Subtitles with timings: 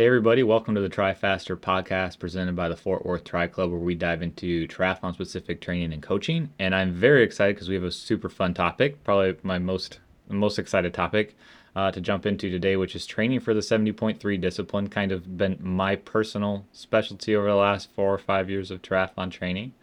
[0.00, 3.70] Hey, everybody, welcome to the Tri Faster podcast presented by the Fort Worth Tri Club,
[3.70, 6.48] where we dive into triathlon specific training and coaching.
[6.58, 10.58] And I'm very excited because we have a super fun topic, probably my most, most
[10.58, 11.36] excited topic
[11.76, 14.88] uh, to jump into today, which is training for the 70.3 discipline.
[14.88, 19.30] Kind of been my personal specialty over the last four or five years of triathlon
[19.30, 19.74] training.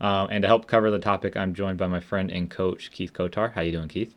[0.00, 3.12] Um, and to help cover the topic, I'm joined by my friend and coach, Keith
[3.12, 3.52] Kotar.
[3.52, 4.16] How you doing, Keith?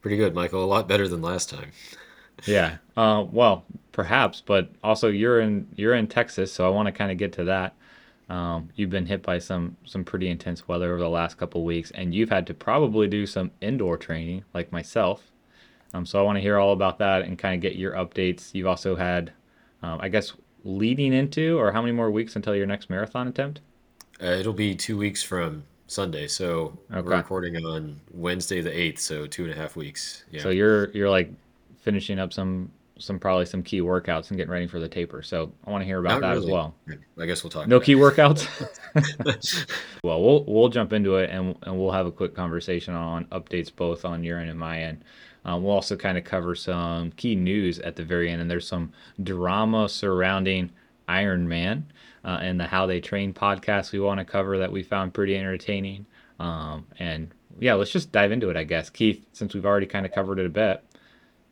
[0.00, 0.62] Pretty good, Michael.
[0.62, 1.72] A lot better than last time.
[2.44, 2.76] yeah.
[2.96, 7.10] Uh, well, perhaps, but also you're in you're in Texas, so I want to kind
[7.10, 7.74] of get to that.
[8.28, 11.90] Um, you've been hit by some some pretty intense weather over the last couple weeks,
[11.90, 15.32] and you've had to probably do some indoor training, like myself.
[15.92, 18.54] Um, so I want to hear all about that and kind of get your updates.
[18.54, 19.32] You've also had,
[19.82, 20.32] um, I guess,
[20.64, 23.60] leading into, or how many more weeks until your next marathon attempt?
[24.22, 27.00] Uh, it'll be two weeks from Sunday, so okay.
[27.00, 30.24] we're recording on Wednesday the eighth, so two and a half weeks.
[30.30, 30.42] Yeah.
[30.42, 31.30] So you're you're like
[31.84, 35.20] finishing up some some probably some key workouts and getting ready for the taper.
[35.20, 36.46] So I want to hear about Not that really.
[36.46, 36.74] as well.
[37.18, 37.66] I guess we'll talk.
[37.66, 38.48] No key workouts.
[40.04, 43.74] well, we'll we'll jump into it and and we'll have a quick conversation on updates
[43.74, 45.04] both on your end and my end.
[45.44, 48.66] Um, we'll also kind of cover some key news at the very end, and there's
[48.66, 50.70] some drama surrounding
[51.06, 51.82] Ironman
[52.24, 55.36] uh, and the How They Train podcast we want to cover that we found pretty
[55.36, 56.06] entertaining.
[56.40, 58.88] Um, and yeah, let's just dive into it, I guess.
[58.88, 60.82] Keith, since we've already kind of covered it a bit,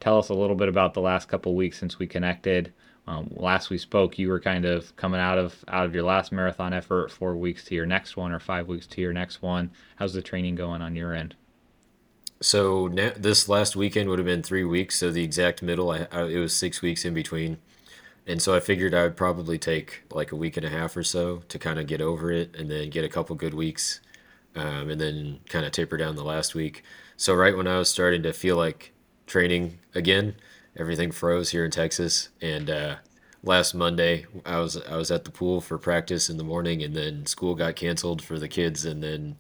[0.03, 2.73] tell us a little bit about the last couple weeks since we connected.
[3.07, 6.33] Um, last we spoke, you were kind of coming out of out of your last
[6.33, 9.71] marathon effort, four weeks to your next one, or five weeks to your next one.
[9.97, 11.37] How's the training going on your end?
[12.41, 14.97] So this last weekend would have been three weeks.
[14.97, 17.59] So the exact middle, I, I, it was six weeks in between,
[18.27, 21.05] and so I figured I would probably take like a week and a half or
[21.05, 24.01] so to kind of get over it, and then get a couple good weeks,
[24.57, 26.83] um, and then kind of taper down the last week.
[27.17, 28.93] So right when I was starting to feel like
[29.27, 30.35] training again,
[30.77, 32.97] everything froze here in Texas, and uh,
[33.43, 36.95] last Monday I was I was at the pool for practice in the morning, and
[36.95, 39.37] then school got canceled for the kids, and then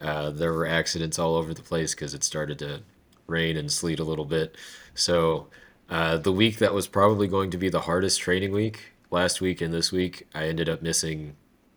[0.00, 2.82] uh, there were accidents all over the place because it started to
[3.26, 4.56] rain and sleet a little bit.
[4.94, 5.48] So
[5.88, 9.60] uh, the week that was probably going to be the hardest training week, last week
[9.60, 11.36] and this week, I ended up missing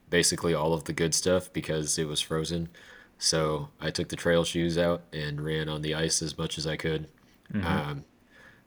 [0.10, 2.70] basically all of the good stuff because it was frozen.
[3.18, 6.66] So I took the trail shoes out and ran on the ice as much as
[6.66, 7.08] I could.
[7.54, 7.66] Mm-hmm.
[7.66, 8.06] Um,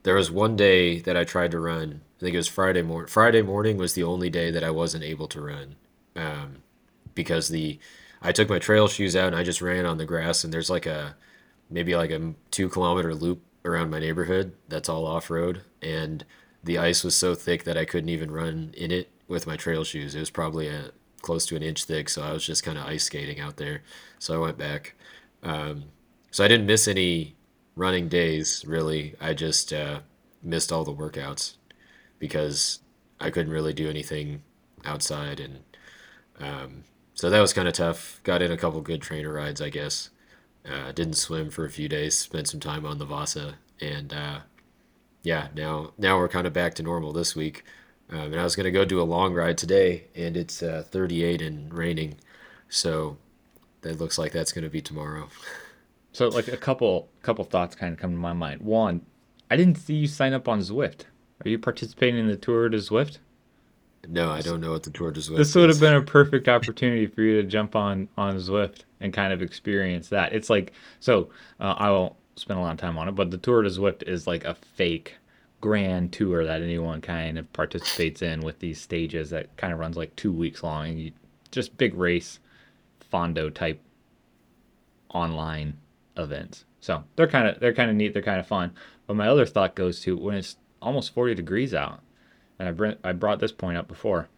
[0.03, 2.01] there was one day that I tried to run.
[2.17, 3.07] I think it was Friday morning.
[3.07, 5.75] Friday morning was the only day that I wasn't able to run
[6.15, 6.63] um,
[7.15, 7.79] because the
[8.21, 10.43] I took my trail shoes out and I just ran on the grass.
[10.43, 11.15] And there's like a
[11.69, 15.63] maybe like a two kilometer loop around my neighborhood that's all off road.
[15.81, 16.25] And
[16.63, 19.83] the ice was so thick that I couldn't even run in it with my trail
[19.83, 20.15] shoes.
[20.15, 22.09] It was probably a, close to an inch thick.
[22.09, 23.83] So I was just kind of ice skating out there.
[24.19, 24.95] So I went back.
[25.41, 25.85] Um,
[26.31, 27.35] so I didn't miss any
[27.75, 29.15] running days really.
[29.19, 29.99] I just uh,
[30.41, 31.55] missed all the workouts
[32.19, 32.79] because
[33.19, 34.43] I couldn't really do anything
[34.85, 35.59] outside and
[36.39, 36.83] um,
[37.13, 38.19] so that was kind of tough.
[38.23, 40.09] Got in a couple good trainer rides, I guess.
[40.65, 42.17] Uh, didn't swim for a few days.
[42.17, 44.39] Spent some time on the Vasa, and uh,
[45.21, 47.63] yeah, now now we're kind of back to normal this week.
[48.09, 51.41] Um, and I was gonna go do a long ride today, and it's uh, 38
[51.41, 52.15] and raining,
[52.69, 53.17] so
[53.81, 55.29] that looks like that's gonna be tomorrow.
[56.13, 58.61] so like a couple couple thoughts kind of come to my mind.
[58.61, 59.01] One,
[59.51, 61.01] I didn't see you sign up on Zwift.
[61.43, 63.17] Are you participating in the Tour de Zwift?
[64.07, 65.37] No, I don't know what the Tour de Zwift.
[65.37, 69.11] This would have been a perfect opportunity for you to jump on on Zwift and
[69.11, 70.33] kind of experience that.
[70.33, 71.29] It's like so.
[71.59, 74.03] Uh, I won't spend a lot of time on it, but the Tour de Zwift
[74.07, 75.15] is like a fake
[75.61, 79.95] grand tour that anyone kind of participates in with these stages that kind of runs
[79.95, 80.89] like two weeks long.
[80.89, 81.11] And you,
[81.51, 82.39] just big race,
[83.11, 83.79] fondo type
[85.13, 85.77] online
[86.17, 86.65] events.
[86.79, 88.13] So they're kind of they're kind of neat.
[88.13, 88.73] They're kind of fun.
[89.07, 92.01] But my other thought goes to when it's almost 40 degrees out
[92.59, 94.29] and I brought I brought this point up before.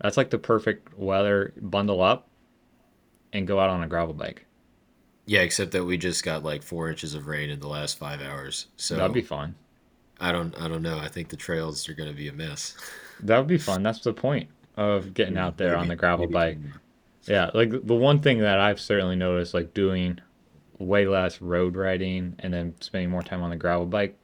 [0.00, 1.52] That's like the perfect weather.
[1.60, 2.28] Bundle up
[3.32, 4.46] and go out on a gravel bike.
[5.26, 8.20] Yeah, except that we just got like four inches of rain in the last five
[8.20, 8.66] hours.
[8.76, 9.54] So that'd be fun.
[10.20, 10.98] I don't I don't know.
[10.98, 12.76] I think the trails are going to be a mess.
[13.24, 13.84] That would be fun.
[13.84, 16.58] That's the point of getting out there maybe, on the gravel bike.
[17.22, 20.18] Yeah, like the one thing that I've certainly noticed, like doing
[20.82, 24.16] way less road riding and then spending more time on the gravel bike,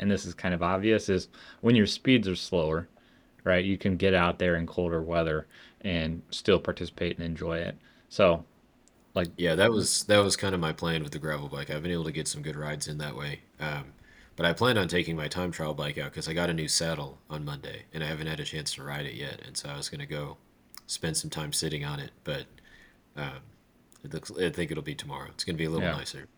[0.00, 1.28] and this is kind of obvious, is
[1.60, 2.88] when your speeds are slower,
[3.44, 3.64] right?
[3.64, 5.46] You can get out there in colder weather
[5.82, 7.76] and still participate and enjoy it.
[8.08, 8.44] So,
[9.14, 11.70] like yeah, that was that was kind of my plan with the gravel bike.
[11.70, 13.40] I've been able to get some good rides in that way.
[13.60, 13.92] Um,
[14.36, 16.68] but I plan on taking my time trial bike out because I got a new
[16.68, 19.40] saddle on Monday and I haven't had a chance to ride it yet.
[19.46, 20.36] And so I was gonna go
[20.86, 22.10] spend some time sitting on it.
[22.24, 22.44] But
[23.16, 23.40] um,
[24.06, 25.28] it looks, I think it'll be tomorrow.
[25.30, 25.96] It's gonna be a little yeah.
[25.96, 26.28] nicer.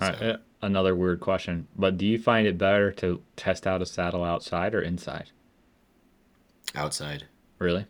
[0.00, 0.06] So.
[0.06, 4.24] Uh, another weird question, but do you find it better to test out a saddle
[4.24, 5.30] outside or inside?
[6.74, 7.24] outside.
[7.58, 7.86] Really?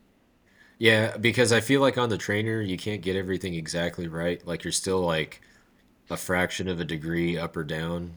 [0.79, 4.45] Yeah, because I feel like on the trainer you can't get everything exactly right.
[4.47, 5.41] Like you're still like
[6.11, 8.15] a fraction of a degree up or down,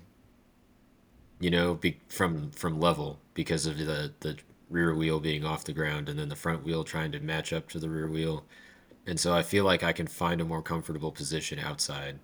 [1.39, 4.37] you know, be, from from level because of the the
[4.69, 7.69] rear wheel being off the ground and then the front wheel trying to match up
[7.69, 8.43] to the rear wheel.
[9.07, 12.19] And so I feel like I can find a more comfortable position outside,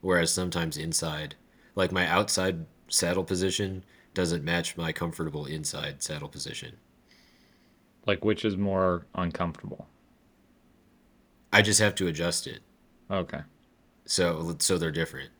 [0.00, 1.36] whereas sometimes inside,
[1.76, 6.78] like my outside saddle position doesn't match my comfortable inside saddle position.
[8.06, 9.86] Like which is more uncomfortable?
[11.52, 12.60] I just have to adjust it.
[13.08, 13.42] Okay.
[14.04, 15.30] So so they're different.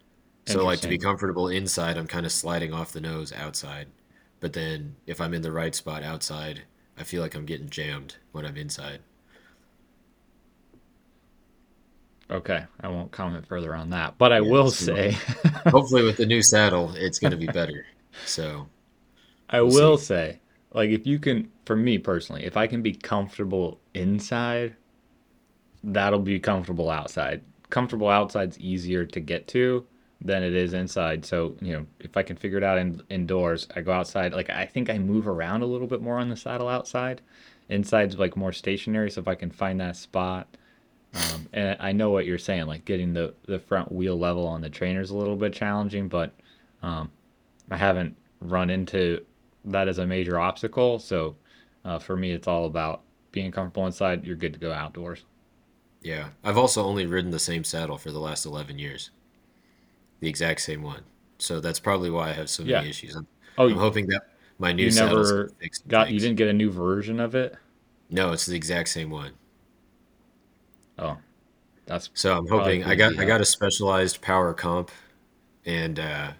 [0.47, 3.89] So like to be comfortable inside, I'm kind of sliding off the nose outside.
[4.39, 6.63] But then if I'm in the right spot outside,
[6.97, 9.01] I feel like I'm getting jammed when I'm inside.
[12.31, 12.65] Okay.
[12.81, 14.51] I won't comment further on that, but I Yeah.
[14.51, 15.17] will say
[15.71, 17.87] hopefully with the new saddle, it's going to be better.
[18.25, 18.69] So
[19.49, 19.99] I we'll will see.
[19.99, 20.39] say
[20.73, 24.77] like if you can for me personally, if I can be comfortable inside,
[25.83, 27.43] that'll be comfortable outside.
[27.71, 29.87] Comfortable outside's easier to get to
[30.21, 31.25] than it is inside.
[31.25, 34.33] So, you know, if I can figure it out in, indoors, I go outside.
[34.33, 37.21] Like I think I move around a little bit more on the saddle outside.
[37.69, 40.57] Inside's like more stationary, so if I can find that spot.
[41.17, 44.61] Um, and I know what you're saying, like getting the the front wheel level on
[44.61, 46.33] the trainer is a little bit challenging, but
[46.83, 47.11] um,
[47.71, 49.25] I haven't run into
[49.65, 50.99] that as a major obstacle.
[50.99, 51.37] So
[51.85, 53.03] uh, for me, it's all about
[53.33, 54.27] being comfortable inside.
[54.27, 55.25] You're good to go outdoors.
[56.03, 56.29] Yeah.
[56.45, 59.11] I've also only ridden the same saddle for the last 11 years,
[60.21, 61.03] the exact same one.
[61.39, 62.79] So that's probably why I have so Yeah.
[62.79, 63.15] many issues.
[63.17, 63.27] I'm,
[63.59, 64.23] Oh, I'm hoping that
[64.59, 65.51] my new you going never
[65.89, 67.57] got, you didn't get a new version of it?
[68.11, 69.33] No, it's the exact same one.
[70.99, 71.19] Oh,
[71.87, 74.91] that's So I'm hoping I got I got a specialized power comp
[75.65, 76.33] and uh,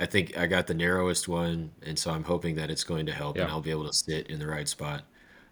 [0.00, 3.12] I think I got the narrowest one, and so I'm hoping that it's going to
[3.12, 5.02] help and I'll be able to sit in the right spot.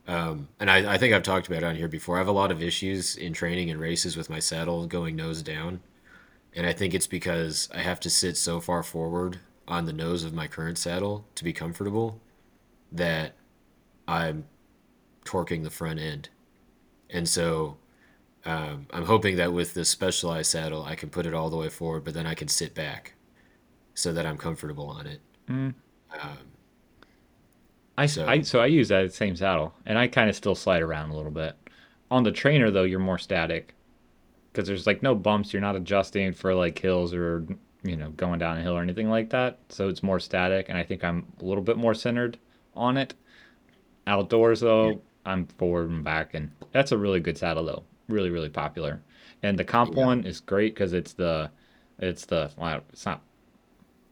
[0.06, 2.14] Um, and I, I think I've talked about it on here before.
[2.17, 5.43] I have a lot of issues in training and races with my saddle going nose
[5.43, 5.81] down,
[6.55, 10.23] and I think it's because I have to sit so far forward on the nose
[10.23, 12.20] of my current saddle to be comfortable
[12.93, 13.32] that
[14.06, 14.44] I'm
[15.25, 16.29] torquing the front end.
[17.11, 17.79] And so
[18.46, 21.69] um, I'm hoping that with this specialized saddle, I can put it all the way
[21.69, 23.14] forward, but then I can sit back
[23.94, 25.20] so that I'm comfortable on it.
[25.48, 25.75] Mm.
[26.20, 26.38] Um,
[27.98, 30.54] I, s- I- so so I use that same saddle, and I kind of still
[30.54, 31.56] slide around a little bit.
[32.10, 33.75] On the trainer though, you're more static
[34.52, 35.52] because there's like no bumps.
[35.52, 37.46] You're not adjusting for like hills or
[37.82, 39.58] you know going down a hill or anything like that.
[39.70, 42.38] So it's more static, and I think I'm a little bit more centered
[42.75, 43.14] on it.
[44.06, 47.82] Outdoors yeah, though, I'm forward and back, and that's a really good saddle though.
[48.08, 49.03] Really, really popular.
[49.43, 51.50] And the comp yeah, one is great because it's the,
[51.99, 53.23] it's the, well, it's not.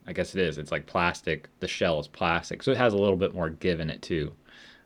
[0.07, 0.59] I guess it is.
[0.59, 1.49] It's like plastic.
[1.61, 4.35] The shell is plastic, so it has a little bit more give in it too.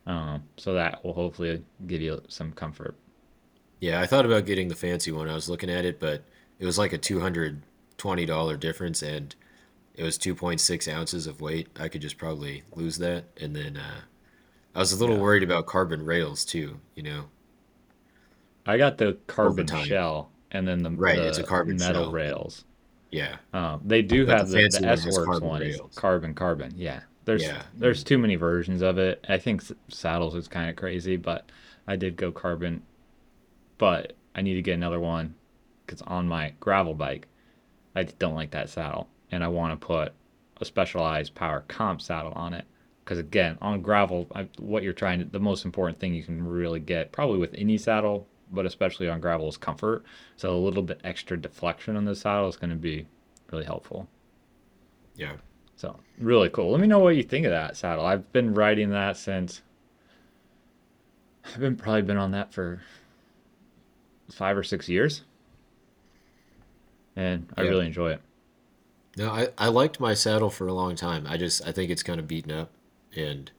[0.07, 2.97] Um, so that will hopefully give you some comfort.
[3.79, 4.01] yeah.
[4.01, 5.29] I thought about getting the fancy one.
[5.29, 6.23] I was looking at it, but
[6.59, 9.35] it was like a $220 difference, and
[9.95, 11.69] it was 2.6 ounces of weight.
[11.79, 13.25] I could just probably lose that.
[13.41, 14.01] And then uh,
[14.75, 17.25] I was a little Yeah, worried about carbon rails too, you know,
[18.69, 22.11] I got the carbon shell and then the Right, it's a carbon metal shell.
[22.11, 22.65] rails.
[23.11, 26.33] Yeah, Um, they do but have the the one S Works carbon one is carbon
[26.35, 26.73] carbon.
[26.75, 27.63] Yeah, there's Yeah.
[27.75, 29.25] there's too many versions of it.
[29.27, 31.49] I think saddles is kind of crazy, but
[31.87, 32.83] I did go carbon.
[33.77, 35.35] But I need to get another one
[35.85, 37.27] because on my gravel bike,
[37.95, 40.13] I don't like that saddle, and I want to put
[40.61, 42.65] a specialized power comp saddle on it.
[43.03, 46.45] Because again, on gravel, I, what you're trying to, the most important thing you can
[46.47, 50.03] really get, probably with any saddle, but especially on gravel, is comfort.
[50.37, 53.05] So a little bit extra deflection on the saddle is going to be
[53.51, 54.07] really helpful.
[55.15, 55.33] Yeah.
[55.75, 56.71] So really cool.
[56.71, 58.05] Let me know what you think of that saddle.
[58.05, 59.61] I've been riding that since
[61.45, 62.81] I've been probably been on that for
[64.31, 65.23] five or six years,
[67.15, 67.69] and I Yeah.
[67.69, 68.21] really enjoy it.
[69.17, 71.25] No, I, I liked my saddle for a long time.
[71.27, 72.71] I just I think it's kind of beaten up
[73.15, 73.51] and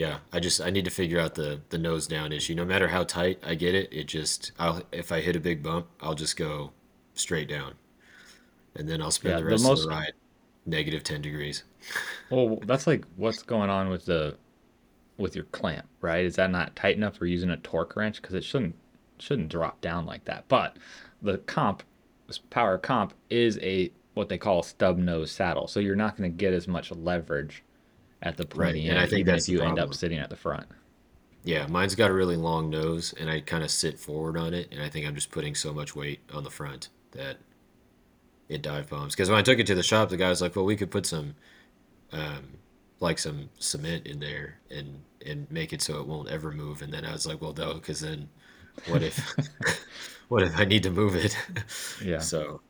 [0.00, 2.54] yeah, I just I need to figure out the the nose down issue.
[2.54, 5.62] No matter how tight I get it, it just I'll if I hit a big
[5.62, 6.72] bump, I'll just go
[7.12, 7.74] straight down.
[8.74, 10.14] And then I'll spend Yeah, the the rest of the ride
[10.64, 11.64] negative 10 degrees.
[12.30, 14.38] well, that's like what's going on with the
[15.18, 16.24] with your clamp, right?
[16.24, 18.22] Is that not tight enough for using a torque wrench?
[18.22, 18.76] Because it shouldn't
[19.18, 20.48] shouldn't drop down like that.
[20.48, 20.78] But
[21.20, 21.82] the comp,
[22.26, 26.16] this power comp, is a what they call a stub nose saddle, so you're not
[26.16, 27.62] going to get as much leverage
[28.22, 28.74] at the Right.
[28.74, 30.66] pointy And I think that's if you end up sitting at the front.
[31.42, 34.68] Yeah, mine's got a really long nose and I kind of sit forward on it
[34.72, 37.38] and I think I'm just putting so much weight on the front that
[38.48, 39.14] it dive bombs.
[39.14, 40.90] Because when I took it to the shop, the guy was like, "Well, we could
[40.90, 41.34] put some
[42.12, 42.58] um,
[43.00, 46.82] like some cement in there and and make it so it won't ever move.
[46.82, 48.28] And then I was like, well, no, because then
[48.88, 49.18] what if
[50.28, 51.36] what if I need to move it?
[52.04, 52.60] Yeah, So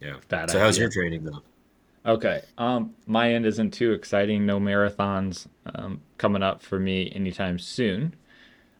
[0.00, 0.16] yeah.
[0.28, 1.42] bad So how's your training though?
[2.08, 2.40] Okay.
[2.56, 4.46] Um, my end isn't too exciting.
[4.46, 8.16] No marathons um, coming up for me anytime soon.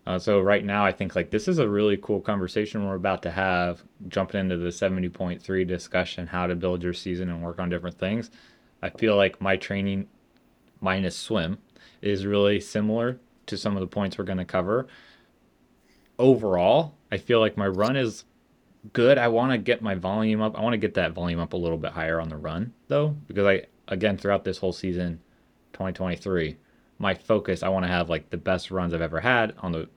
[0.06, 3.22] Uh, so right now, I think like this is a really cool conversation we're about
[3.24, 7.68] to have, jumping into the 70.3 discussion, how to build your season and work on
[7.68, 8.30] different things.
[8.80, 10.08] I feel like my training
[10.80, 11.58] minus swim
[12.00, 14.86] is really similar to some of the points we're going to cover.
[16.18, 18.24] Overall, I feel like my run is
[18.92, 19.18] good.
[19.18, 20.56] I want to get my volume up.
[20.58, 23.08] I want to get that volume up a little bit higher on the run though,
[23.26, 25.20] because I again throughout this whole season,
[25.72, 26.56] 2023,
[26.98, 29.88] my focus I want to have like the best runs I've ever had on the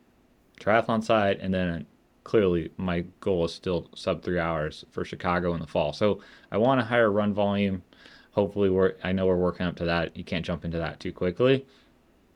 [0.59, 1.85] triathlon side, and then
[2.23, 5.93] clearly my goal is still sub three hours for Chicago in the fall.
[5.93, 6.21] So
[6.51, 7.83] I want a higher run volume.
[8.31, 10.15] Hopefully, we're I know we're working up to that.
[10.15, 11.65] You can't jump into that too quickly.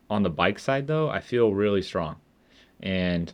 [0.10, 2.18] On the bike side though, I feel really strong,
[2.82, 3.32] and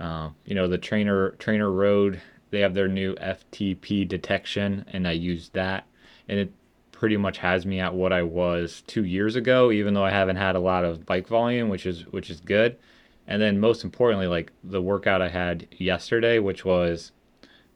[0.00, 2.20] um, you know the trainer TrainerRoad
[2.54, 5.88] they have their new FTP detection, and I use that,
[6.28, 6.52] and it
[6.92, 10.36] pretty much has me at what I was two years ago, even though I haven't
[10.36, 12.78] had a lot of bike volume, which is which is good.
[13.26, 17.10] And then most importantly, like the workout I had yesterday, which was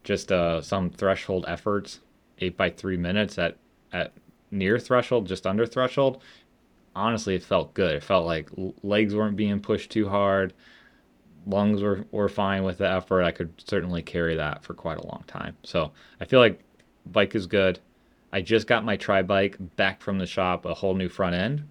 [0.05, 1.99] just uh, some threshold efforts,
[2.39, 3.57] eight by three minutes at
[3.91, 4.13] at
[4.49, 6.21] near threshold, just under threshold.
[6.95, 7.95] Honestly, it felt good.
[7.95, 8.49] It felt like
[8.81, 10.53] legs weren't being pushed too hard
[11.45, 13.23] lungs were, were fine with the effort.
[13.23, 15.57] I could certainly carry that for quite a long time.
[15.63, 16.59] So I feel like
[17.05, 17.79] bike is good.
[18.31, 21.67] I just got my tri bike back from the shop, a whole new front end.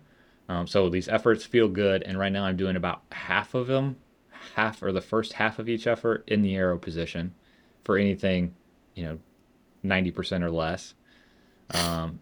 [0.48, 3.96] Um, so these efforts feel good, and right now I'm doing about half of them,
[4.54, 7.34] half or the first half of each effort in the aero position
[7.84, 8.54] for anything,
[8.94, 9.18] you know,
[9.84, 10.94] 90% or less
[11.75, 12.18] um,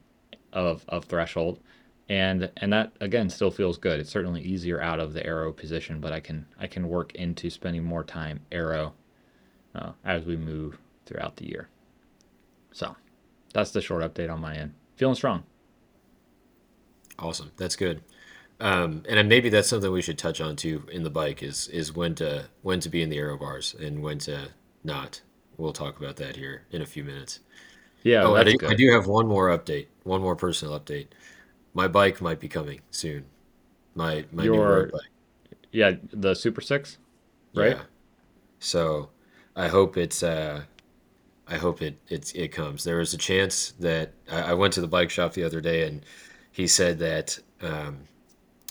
[0.52, 1.60] of of threshold
[2.08, 4.00] and and that again still feels good.
[4.00, 7.50] It's certainly easier out of the aero position, but I can I can work into
[7.50, 8.94] spending more time aero
[9.74, 11.68] uh, as we move throughout the year.
[12.72, 12.96] So
[13.52, 14.74] that's the short update on my end.
[14.96, 15.44] Feeling strong.
[17.18, 17.52] Awesome.
[17.56, 18.02] That's good.
[18.60, 21.94] Um, and maybe that's something we should touch on too in the bike is is
[21.94, 24.50] when to when to be in the aero bars and when to
[24.84, 25.22] not.
[25.58, 27.40] We'll talk about that here in a few minutes.
[28.02, 31.08] Yeah, Oh, I that's do, I do have one more update, one more personal update.
[31.76, 33.26] My bike might be coming soon.
[33.94, 35.58] My my new road bike.
[35.72, 36.96] yeah the SuperSix,
[37.54, 37.76] right?
[37.76, 37.82] Yeah.
[38.58, 39.10] So
[39.54, 40.62] I hope it's uh
[41.46, 42.82] I hope it it it comes.
[42.82, 45.86] There was a chance that I, I went to the bike shop the other day
[45.86, 46.02] and
[46.50, 48.04] he said that um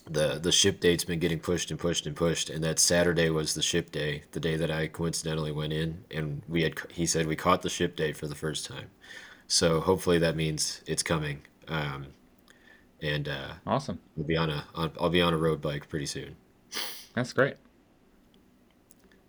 [0.09, 3.53] the the ship date's been getting pushed and pushed and pushed and that Saturday was
[3.53, 7.27] the ship day, the day that I coincidentally went in and we had he said
[7.27, 8.89] we caught the ship date for the first time.
[9.47, 11.43] So hopefully that means it's coming.
[11.67, 12.07] Um
[13.05, 13.99] and uh Awesome.
[14.17, 16.35] I'll be on a I'll be on a road bike pretty soon.
[17.13, 17.55] That's great.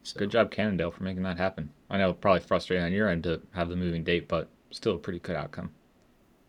[0.03, 0.19] So.
[0.19, 1.71] Good job, Cannondale, for making that happen.
[1.91, 4.99] I know probably frustrating on your end to have the moving date, but still a
[4.99, 5.71] pretty good outcome.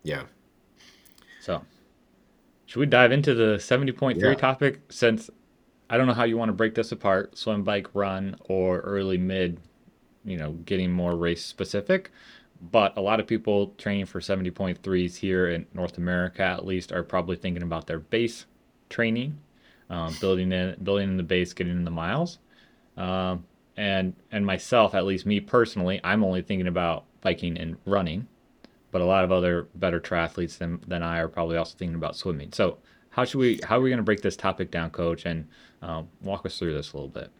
[0.03, 0.23] yeah.
[1.41, 1.61] So
[2.65, 4.33] should we dive into the 70.3 Yeah.
[4.35, 5.29] topic since
[5.89, 9.17] I don't know how you want to break this apart, swim, bike, run, or early
[9.17, 9.61] mid,
[10.25, 12.11] you know, getting more race specific.
[12.59, 17.03] But a lot of people training for 70.3s here in North America, at least, are
[17.03, 18.45] probably thinking about their base
[18.89, 19.37] training,
[19.89, 22.39] um, building in building in the base, getting in the miles.
[22.95, 23.45] Um,
[23.75, 28.27] and and myself, at least me personally, I'm only thinking about biking and running.
[28.91, 32.15] But a lot of other better triathletes than than I are probably also thinking about
[32.15, 32.51] swimming.
[32.53, 32.79] So
[33.11, 35.47] how should we how are we going to break this topic down, Coach, and
[35.81, 37.31] um, walk us through this a little bit?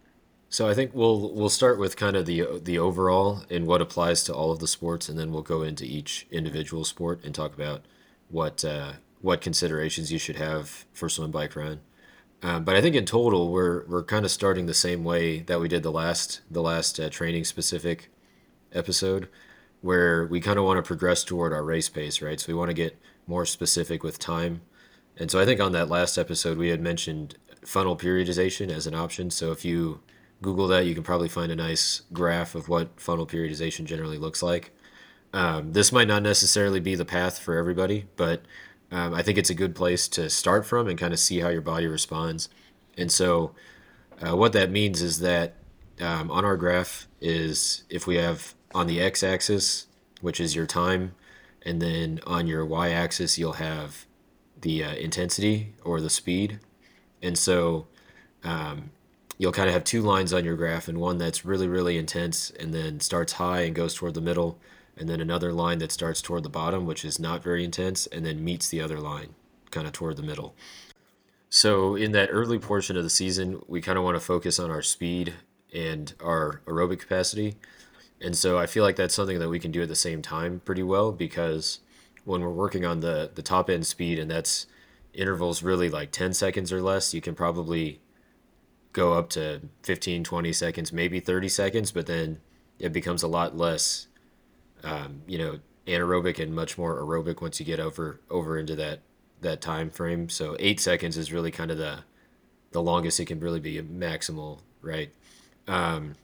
[0.49, 4.23] So I think we'll we'll start with kind of the the overall and what applies
[4.23, 7.53] to all of the sports, and then we'll go into each individual sport and talk
[7.53, 7.83] about
[8.29, 11.81] what uh, what considerations you should have for swim, bike, run.
[12.43, 15.59] Um, but I think in total, we're we're kind of starting the same way that
[15.59, 18.09] we did the last the last uh, training specific
[18.71, 19.27] episode,
[19.81, 22.39] where we kind of want to progress toward our race pace, right?
[22.39, 24.61] So we want to get more specific with time.
[25.17, 27.35] And so I think on that last episode, we had mentioned
[27.65, 29.31] funnel periodization as an option.
[29.31, 30.01] So if you
[30.41, 34.43] Google that, you can probably find a nice graph of what funnel periodization generally looks
[34.43, 34.71] like.
[35.33, 38.43] Um, this might not necessarily be the path for everybody, but
[38.91, 41.49] um, I think it's a good place to start from and kind of see how
[41.49, 42.49] your body responds.
[42.97, 43.53] And so,
[44.21, 45.55] uh, what that means is that
[45.99, 49.87] um, on our graph is if we have on the x-axis,
[50.21, 51.13] which is your time,
[51.63, 54.05] and then on your y-axis you'll have
[54.61, 56.59] the uh, intensity or the speed.
[57.21, 57.87] And so
[58.43, 58.91] um,
[59.37, 62.49] you'll kind of have two lines on your graph, and one that's really, really intense
[62.51, 64.59] and then starts high and goes toward the middle,
[64.95, 68.25] and then another line that starts toward the bottom, which is not very intense, and
[68.25, 69.35] then meets the other line,
[69.71, 70.55] kind of toward the middle.
[71.49, 74.69] So in that early portion of the season, we kind of want to focus on
[74.69, 75.33] our speed
[75.73, 77.55] and our aerobic capacity.
[78.19, 80.61] And so I feel like that's something that we can do at the same time
[80.65, 81.79] pretty well because
[82.25, 84.65] when we're working on the the top end speed and that's
[85.13, 87.99] intervals really like 10 seconds or less, you can probably
[88.97, 92.39] go up to 15, 20 seconds, maybe 30 seconds, but then
[92.79, 94.07] it becomes a lot less
[94.83, 99.01] um, you know, anaerobic and much more aerobic once you get over over into that
[99.41, 100.29] that time frame.
[100.29, 101.99] So 8 seconds is really kind of the
[102.71, 105.13] the longest it can really be maximal, right?
[105.67, 106.15] Um,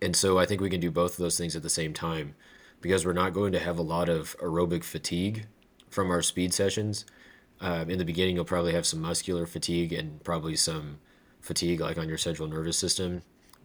[0.00, 2.34] and so I think we can do both of those things at the same time
[2.80, 5.46] because we're not going to have a lot of aerobic fatigue
[5.88, 7.04] from our speed sessions.
[7.60, 10.98] Um, in the beginning, you'll probably have some muscular fatigue and probably some
[11.42, 13.22] fatigue like on your central nervous system.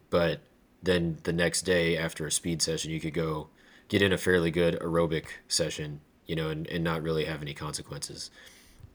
[0.09, 0.41] But
[0.83, 3.49] then the next day after a speed session, you could go
[3.87, 7.53] get in a fairly good aerobic session, you know, and, and not really have any
[7.53, 8.29] consequences.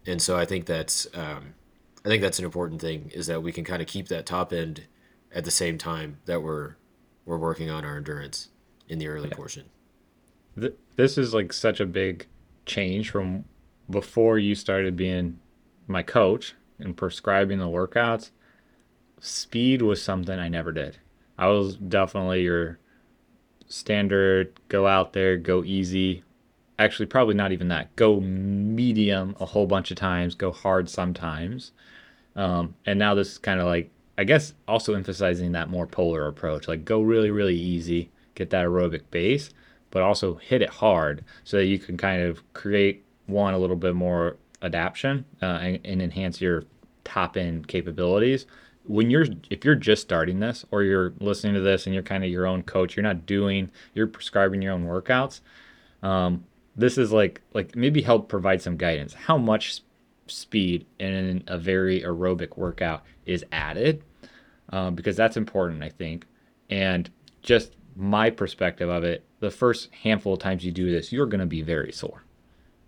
[0.06, 1.54] And so I think that's um,
[2.04, 4.52] I think that's an important thing is that we can kind of keep that top
[4.52, 4.86] end
[5.32, 6.74] at the same time that we're
[7.24, 8.48] we're working on our endurance
[8.88, 9.36] in the early yeah.
[9.36, 9.64] portion.
[10.96, 12.26] This is like such a big
[12.66, 13.44] change from
[13.88, 15.38] before you started being
[15.86, 18.30] my coach and prescribing the workouts.
[19.25, 20.99] Speed was something I never did.
[21.38, 22.81] I was definitely your
[23.69, 26.25] standard go out there, go easy.
[26.76, 27.95] Actually, probably not even that.
[27.95, 31.71] Go medium a whole bunch of times, go hard sometimes.
[32.35, 36.26] Um, and now this is kind of like I guess also emphasizing that more polar
[36.26, 39.50] approach, like go really, really easy, get that aerobic base,
[39.93, 43.76] but also hit it hard so that you can kind of create one a little
[43.76, 46.64] bit more adaptation uh, and, and enhance your
[47.05, 48.47] top end capabilities.
[48.84, 52.24] When you're if you're just starting this or you're listening to this and you're kind
[52.24, 55.40] of your own coach, you're not doing, you're prescribing your own workouts.
[56.02, 59.14] Um, this is like like maybe help provide some guidance.
[59.14, 59.82] How much
[60.26, 64.02] speed in a very aerobic workout is added
[64.70, 66.26] um, because that's important, I think.
[66.71, 67.10] And
[67.42, 71.40] just my perspective of it, the first handful of times you do this, you're going
[71.40, 72.25] to be very sore.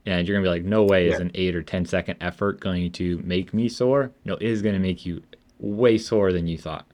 [0.06, 1.14] And you're going to be like, no way yeah.
[1.14, 4.12] is an eight or ten second effort going to make me sore.
[4.24, 5.22] No, it is going to make you
[5.58, 6.86] way sore than you thought.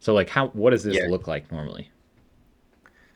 [0.00, 1.06] So, like, how, what does this yeah.
[1.08, 1.90] look like normally?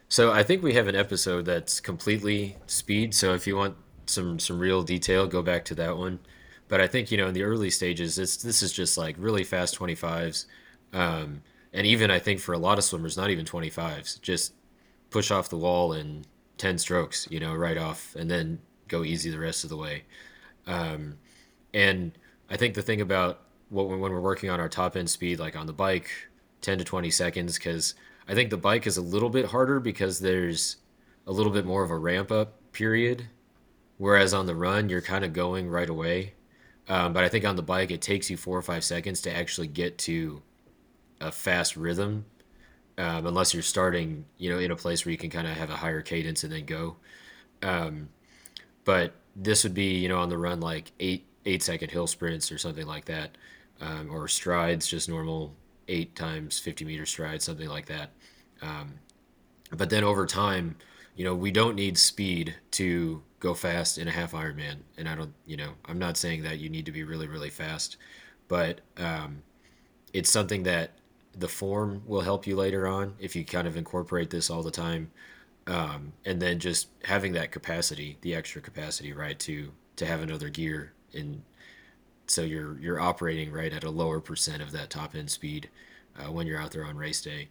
[0.08, 3.14] So, I think we have an episode that's completely speed.
[3.14, 6.20] So, if you want some, some real detail, go back to that one.
[6.68, 9.44] But I think, you know, in the early stages, it's, this is just like really
[9.44, 10.44] fast 25s
[10.92, 14.54] um, and even I think for a lot of swimmers, not even 25s, just
[15.10, 16.24] push off the wall in
[16.58, 20.04] 10 strokes, you know, right off, and then go easy the rest of the way.
[20.66, 21.18] Um,
[21.74, 22.12] and
[22.50, 25.66] I think the thing about when we're working on our top end speed, like on
[25.66, 26.10] the bike,
[26.62, 27.94] 10 to 20 seconds, because
[28.26, 30.76] I think the bike is a little bit harder because there's
[31.26, 33.28] a little bit more of a ramp up period,
[33.98, 36.34] whereas on the run you're kind of going right away.
[36.88, 39.36] Um, but I think on the bike it takes you four or five seconds to
[39.36, 40.42] actually get to
[41.20, 42.24] a fast rhythm,
[42.96, 45.70] um, unless you're starting, you know, in a place where you can kind of have
[45.70, 46.96] a higher cadence and then go.
[47.62, 48.08] Um,
[48.84, 52.50] but this would be, you know, on the run like eight eight second hill sprints
[52.50, 53.36] or something like that,
[53.80, 55.54] um, or strides, just normal
[55.88, 58.10] eight times fifty meter strides, something like that.
[58.62, 58.94] Um,
[59.70, 60.76] but then over time,
[61.16, 65.14] you know, we don't need speed to go fast in a half Ironman, and I
[65.14, 67.96] don't, you know, I'm not saying that you need to be really really fast,
[68.48, 69.42] but um,
[70.12, 70.92] it's something that
[71.36, 74.70] the form will help you later on if you kind of incorporate this all the
[74.70, 75.10] time
[75.66, 80.48] um, and then just having that capacity the extra capacity right to to have another
[80.48, 81.42] gear and
[82.30, 85.68] so you're you're operating right at a lower percent of that top end speed
[86.18, 87.48] uh, when you're out there on race day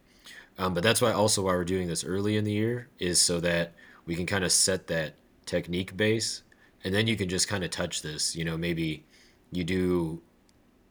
[0.58, 3.40] um, but that's why also why we're doing this early in the year is so
[3.40, 3.74] that
[4.06, 5.14] we can kind of set that
[5.46, 6.44] technique base
[6.84, 9.04] and then you can just kind of touch this you know maybe
[9.52, 10.22] you do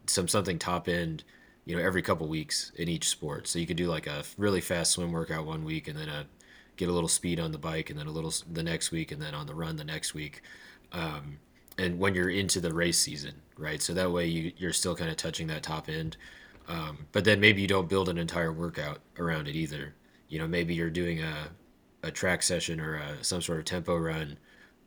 [0.06, 1.24] some something top end
[1.66, 3.46] you know every couple weeks in each sport.
[3.46, 6.26] So you could do like a really fast swim workout one week, and then a
[6.76, 9.20] get a little speed on the bike, and then a little the next week, and
[9.20, 10.40] then on the run the next week.
[10.92, 11.38] Um,
[11.78, 13.82] and when you're into the race season, right?
[13.82, 16.16] So that way you you're still kind of touching that top end.
[16.68, 19.94] Um, but then maybe you don't build an entire workout around it either.
[20.28, 21.48] You know, maybe you're doing a
[22.02, 24.38] a track session or a, some sort of tempo run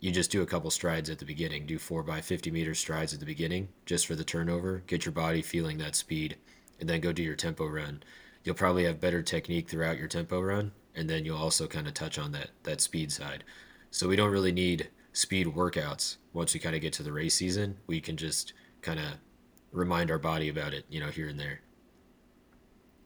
[0.02, 3.14] you just do a couple strides at the beginning do 4 by 50 meter strides
[3.14, 6.38] at the beginning just for the turnover get your body feeling that speed
[6.80, 8.02] and then go do your tempo run.
[8.44, 11.94] You'll probably have better technique throughout your tempo run, and then you'll also kind of
[11.94, 13.44] touch on that that speed side.
[13.92, 14.90] So we don't really need
[15.20, 17.78] speed workouts once we kind of get to the race season.
[17.88, 19.06] We can just kind of
[19.72, 21.62] remind our body about it, you know, here and there.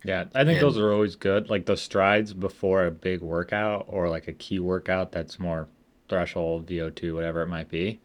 [0.05, 1.49] Yeah, I think and, those are always good.
[1.49, 5.67] Like the strides before a big workout or like a key workout that's more
[6.09, 7.99] threshold, VO2, whatever it might be.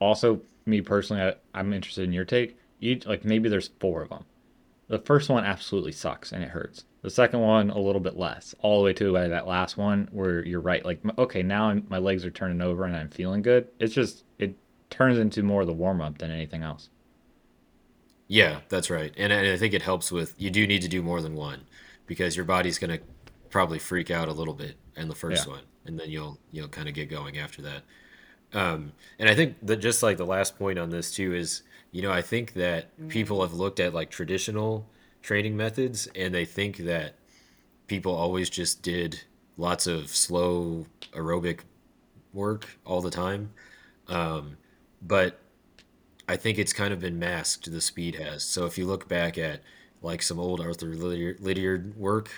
[0.00, 2.58] Also, me personally, I, I'm interested in your take.
[2.80, 4.24] Each like maybe there's four of them.
[4.88, 6.84] The first one absolutely sucks and it hurts.
[7.06, 10.44] The second one a little bit less, all the way to that last one where
[10.44, 10.84] you're right.
[10.84, 13.68] Like okay, now I'm, my legs are turning over and I'm feeling good.
[13.78, 14.56] It's just it
[14.90, 16.88] turns into more of the warm up than anything else.
[18.26, 19.14] Yeah, that's right.
[19.16, 21.60] And, and I think it helps with you do need to do more than one
[22.08, 23.04] because your body's going to
[23.50, 25.52] probably freak out a little bit in the first Yeah.
[25.52, 27.82] one and then you'll you'll kind of get going after that.
[28.52, 28.90] Um,
[29.20, 32.10] and I think that just like the last point on this too is, you know,
[32.10, 34.88] I think that people have looked at like traditional
[35.26, 37.16] training methods and they think that
[37.88, 39.22] people always just did
[39.56, 41.62] lots of slow aerobic
[42.32, 43.50] work all the time.
[44.06, 44.56] Um,
[45.02, 45.40] but
[46.28, 48.44] I think it's kind of been masked, the speed has.
[48.44, 49.62] So if you look back at
[50.00, 52.30] like some old Arthur Lydiard work,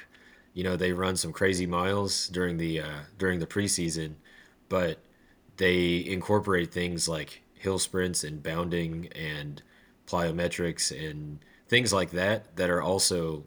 [0.55, 4.15] you know, they run some crazy miles during the uh, during the preseason,
[4.71, 4.99] but
[5.59, 9.61] they incorporate things like hill sprints and bounding and
[10.07, 13.45] plyometrics and things like that that are also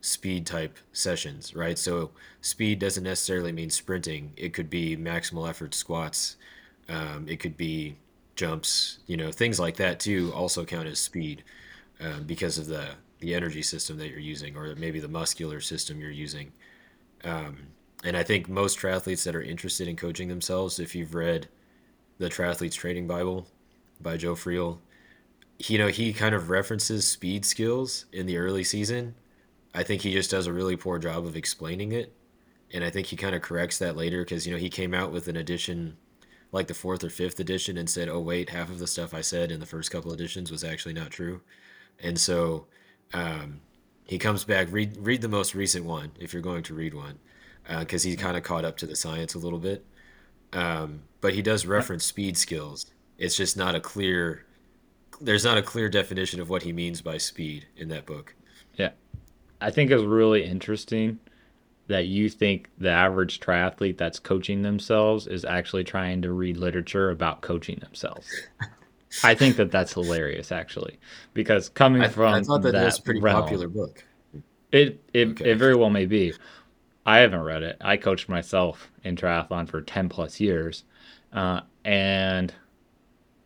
[0.00, 1.78] speed type sessions, right?
[1.78, 2.10] So
[2.40, 4.32] speed doesn't necessarily mean sprinting.
[4.36, 6.36] It could be maximal effort squats.
[6.88, 7.96] Um, it could be
[8.36, 11.42] jumps, you know, things like that too also count as speed
[12.00, 15.98] um, because of the the energy system that you're using or maybe the muscular system
[15.98, 16.52] you're using.
[17.24, 17.68] Um,
[18.04, 21.48] and I think most triathletes that are interested in coaching themselves, if you've read
[22.18, 23.46] the Triathlete's Training Bible
[23.98, 24.78] by Joe Friel,
[25.58, 29.14] you know, he kind of references speed skills in the early season.
[29.74, 32.12] I think he just does a really poor job of explaining it.
[32.72, 35.12] And I think he kind of corrects that later because, you know, he came out
[35.12, 35.96] with an edition
[36.50, 39.20] like the fourth or fifth edition and said, oh, wait, half of the stuff I
[39.20, 41.40] said in the first couple editions was actually not true.
[42.00, 42.66] And so
[43.12, 43.60] um,
[44.04, 47.18] he comes back, read, read the most recent one if you're going to read one
[47.80, 49.84] because uh, he kind of caught up to the science a little bit.
[50.52, 52.86] Um, but he does reference speed skills.
[53.18, 54.46] It's just not a clear,
[55.20, 58.34] there's not a clear definition of what he means by speed in that book.
[58.76, 58.90] Yeah.
[59.60, 61.18] I think it's really interesting
[61.86, 67.10] that you think the average triathlete that's coaching themselves is actually trying to read literature
[67.10, 68.28] about coaching themselves.
[69.22, 70.98] I think that that's hilarious, actually,
[71.34, 74.04] because coming I, I from thought that that was a pretty realm, popular book.
[74.72, 76.32] it, it it very well may be.
[77.06, 77.76] I haven't read it.
[77.80, 80.82] I coached myself in triathlon for ten plus years,
[81.32, 82.52] uh, and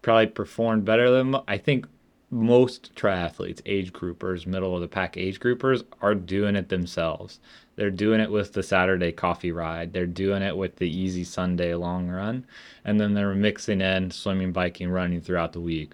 [0.08, 1.86] probably performed better than I think
[2.30, 7.40] most triathletes, age groupers, middle of the pack age groupers, are doing it themselves.
[7.76, 9.92] They're doing it with the Saturday coffee ride.
[9.92, 12.46] They're doing it with the easy Sunday long run,
[12.86, 15.92] and then they're mixing in swimming, biking, running throughout the week.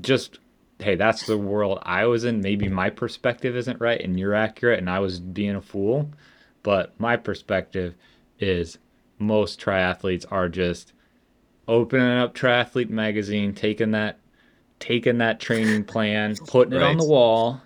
[0.00, 0.38] Just
[0.78, 2.40] hey, that's the world I was in.
[2.40, 6.08] Maybe my perspective isn't right and you're accurate, and I was being a fool.
[6.62, 7.94] But my perspective
[8.38, 8.78] is
[9.18, 10.94] most triathletes are just
[11.68, 14.18] opening up triathlete magazine, taking that
[14.78, 17.62] taking that training plan, putting it on the wall,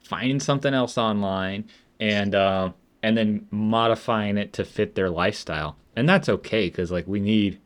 [0.00, 1.68] finding something else online,
[2.00, 5.76] and uh, and then modifying it to fit their lifestyle.
[5.96, 7.60] And that's okay because like we need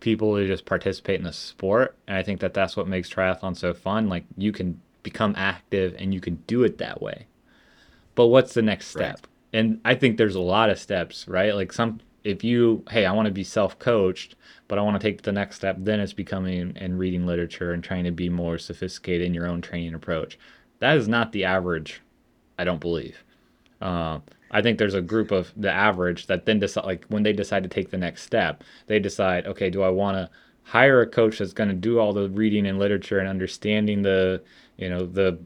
[0.00, 3.56] people to just participate in the sport, and I think that that's what makes triathlon
[3.56, 4.08] so fun.
[4.08, 7.26] Like you can become active and you can do it that way.
[8.14, 9.16] But what's the next Right.
[9.16, 9.26] step?
[9.52, 11.54] And I think there's a lot of steps, right?
[11.54, 14.34] Like some if you, hey, I want to be self-coached,
[14.66, 17.82] but I want to take the next step, then it's becoming and reading literature and
[17.82, 20.38] trying to be more sophisticated in your own training approach.
[20.80, 22.00] That is not the average,
[22.58, 23.24] I don't believe.
[23.80, 24.18] Uh,
[24.50, 27.62] I think there's a group of the average that then decide, like when they decide
[27.62, 30.30] to take the next step, they decide, okay, do I want to
[30.64, 34.42] hire a coach that's going to do all the reading and literature and understanding the,
[34.76, 35.38] you know, the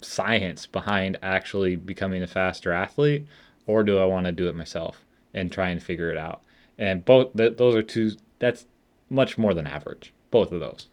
[0.00, 3.26] science behind actually becoming a faster athlete,
[3.66, 6.42] or do I want to do it myself and try and figure it out?
[6.78, 8.12] And both th- those are two.
[8.38, 8.66] That's
[9.10, 10.12] much more than average.
[10.30, 10.88] Both of those.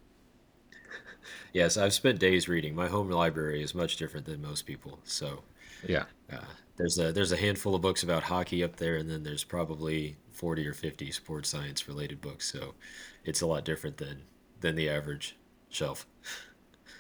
[1.54, 2.76] Yes, I've spent days reading.
[2.76, 5.00] My home library is much different than most people.
[5.04, 5.44] So
[5.88, 6.06] Yeah.
[6.32, 6.38] uh,
[6.78, 10.18] there's a there's a handful of books about hockey up there, and then there's probably
[10.32, 12.52] 40 or 50 sports science related books.
[12.52, 12.76] So
[13.26, 14.24] it's a lot different than
[14.62, 15.38] than the average
[15.70, 16.06] shelf.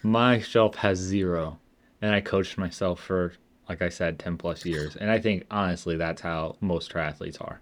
[0.02, 1.60] My shelf has zero,
[2.02, 3.34] and I coached myself for,
[3.69, 4.95] like I said, 10 plus years.
[4.95, 7.62] And I think, honestly, that's how most triathletes are.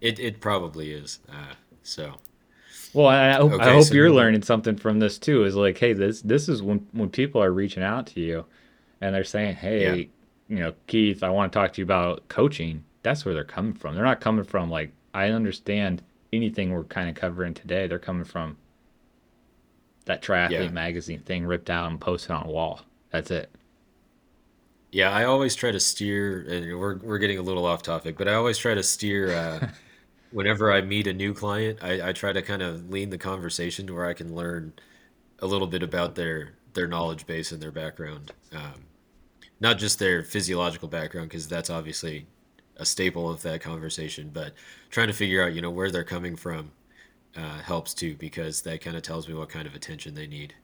[0.00, 1.18] It it probably is.
[1.28, 2.14] Uh, so
[2.94, 5.44] Well, I hope, I hope so you're learning something from this too.
[5.44, 8.46] Is like, hey, this this is when when people are reaching out to you,
[9.00, 10.10] and they're saying, yeah, hey,
[10.48, 12.84] you know, Keith, I want to talk to you about coaching.
[13.02, 13.94] That's where they're coming from.
[13.94, 16.02] They're not coming from like I understand
[16.32, 17.86] anything we're kind of covering today.
[17.86, 18.56] They're coming from
[20.06, 22.80] that triathlete yeah, magazine thing ripped out and posted on a wall.
[23.10, 23.50] That's it.
[24.92, 25.10] Yeah.
[25.10, 28.34] I always try to steer, and we're we're getting a little off topic, but I
[28.34, 29.32] always try to steer.
[29.34, 29.60] Uh,
[30.30, 33.86] whenever I meet a new client, I, I try to kind of lean the conversation
[33.88, 34.74] to where I can learn
[35.40, 38.86] a little bit about their their knowledge base and their background, um,
[39.60, 42.26] not just their physiological background, because that's obviously
[42.76, 44.54] a staple of that conversation, but
[44.90, 46.72] trying to figure out, you know, where they're coming from
[47.36, 50.54] uh, helps too, because that kind of tells me what kind of attention they need.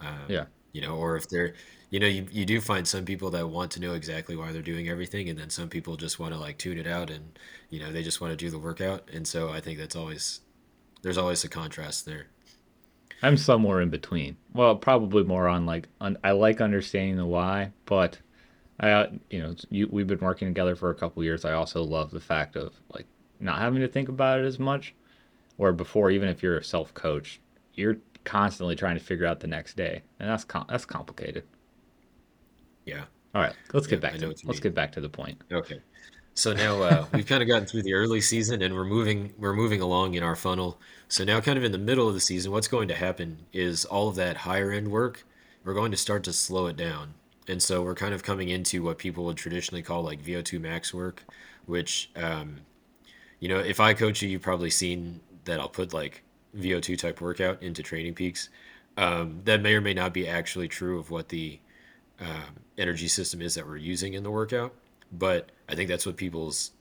[0.00, 0.46] Um, Yeah.
[0.76, 1.54] You know, or if they're,
[1.88, 4.60] you know, you, you do find some people that want to know exactly why they're
[4.60, 7.38] doing everything, and then some people just want to like tune it out and,
[7.70, 9.08] you know, they just want to do the workout.
[9.10, 10.40] And so I think that's always,
[11.00, 12.26] there's always a contrast there.
[13.22, 14.36] I'm somewhere in between.
[14.52, 18.18] Well, probably more on like un- I like understanding the why, but
[18.78, 21.46] I uh, you know you, we've been working together for a couple years.
[21.46, 23.06] I also love the fact of like
[23.40, 24.94] not having to think about it as much.
[25.56, 27.40] Or before, even if you're a self coach,
[27.72, 31.44] you're constantly trying to figure out the next day, and that's com- that's complicated.
[32.84, 33.04] Yeah.
[33.34, 34.10] All right, let's get Yeah.
[34.10, 34.58] back to let's mean.
[34.60, 35.40] get back to the point.
[35.50, 35.80] Okay.
[36.34, 39.54] So now uh, we've kind of gotten through the early season and we're moving we're
[39.54, 40.78] moving along in our funnel.
[41.08, 43.84] So now kind of in the middle of the season, what's going to happen is
[43.84, 45.24] all of that higher end work,
[45.64, 47.14] we're going to start to slow it down.
[47.48, 50.92] And so we're kind of coming into what people would traditionally call like VO2 max
[50.92, 51.24] work,
[51.66, 52.60] which um,
[53.38, 56.22] you know, if I coach you, you've probably seen that I'll put like
[56.56, 58.48] VO2 type workout into TrainingPeaks.
[58.96, 61.60] Um, that may or may not be actually true of what the
[62.20, 64.74] um, energy system is that we're using in the workout.
[65.12, 66.72] But I think that's what people's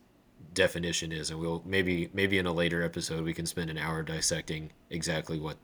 [0.53, 4.01] definition is, and we'll maybe maybe in a later episode we can spend an hour
[4.01, 5.57] dissecting exactly what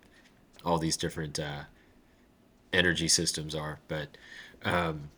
[0.63, 1.63] all these different uh,
[2.74, 3.80] energy systems are.
[3.88, 4.17] But
[4.63, 5.10] um,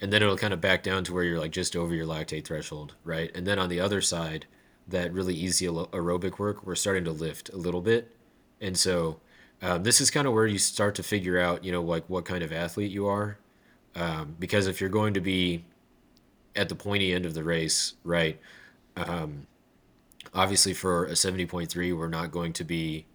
[0.00, 2.44] and then it'll kind of back down to where you're like just over your lactate
[2.44, 3.30] threshold, right?
[3.34, 4.46] And then on the other side,
[4.86, 8.15] that really easy aerobic work, we're starting to lift a little bit,
[8.60, 9.20] and so
[9.62, 12.24] um, this is kind of where you start to figure out, you know, like what
[12.24, 13.38] kind of athlete you are,
[13.94, 15.64] um, because if you're going to be
[16.54, 18.38] at the pointy end of the race, right?
[18.96, 19.46] Um,
[20.34, 23.06] obviously, for a 70.3, we're not going to be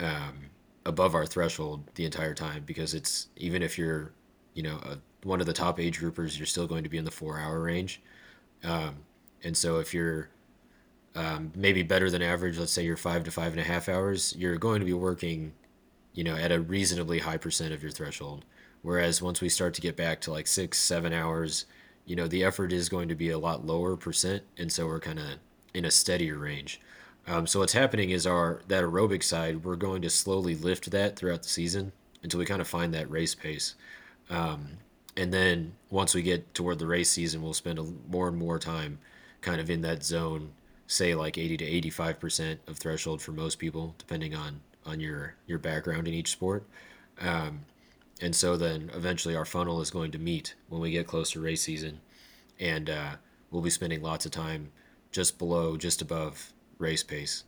[0.00, 0.50] um,
[0.86, 4.12] above our threshold the entire time because it's even if you're,
[4.54, 7.04] you know, a, one of the top age groupers, you're still going to be in
[7.04, 8.00] the four hour range.
[8.64, 8.96] Um,
[9.42, 10.30] and so if you're
[11.18, 14.36] um, maybe better than average, let's say you're five to five and a half hours,
[14.38, 15.52] you're going to be working,
[16.14, 18.44] you know, at a reasonably high percent of your threshold.
[18.82, 21.66] Whereas once we start to get back to like six, seven hours,
[22.06, 24.44] you know, the effort is going to be a lot lower percent.
[24.56, 25.26] And so we're kind of
[25.74, 26.80] in a steadier range.
[27.26, 31.16] Um, so what's happening is our that aerobic side, we're going to slowly lift that
[31.16, 31.90] throughout the season
[32.22, 33.74] until we kind of find that race pace.
[34.30, 34.78] Um,
[35.16, 38.60] and then once we get toward the race season, we'll spend a, more and more
[38.60, 39.00] time
[39.40, 40.52] kind of in that zone,
[40.88, 45.58] say like 80 to 85% of threshold for most people, depending on on your your
[45.58, 46.64] background in each sport.
[47.20, 47.60] Um,
[48.20, 51.40] and so then eventually our funnel is going to meet when we get close to
[51.40, 52.00] race season,
[52.58, 53.10] and uh,
[53.50, 54.72] we'll be spending lots of time
[55.12, 57.44] just below, just above race pace.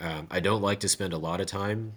[0.00, 1.92] Um, I don't like to spend a lot of time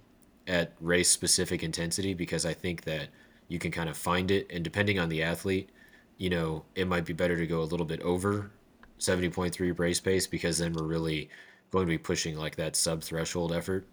[0.47, 3.07] at race specific intensity because I think that
[3.47, 5.69] you can kind of find it, and depending on the athlete,
[6.17, 8.51] you know, it might be better to go a little bit over
[8.99, 11.29] 70.3 race pace because then we're really
[11.71, 13.87] going to be pushing like that sub threshold effort.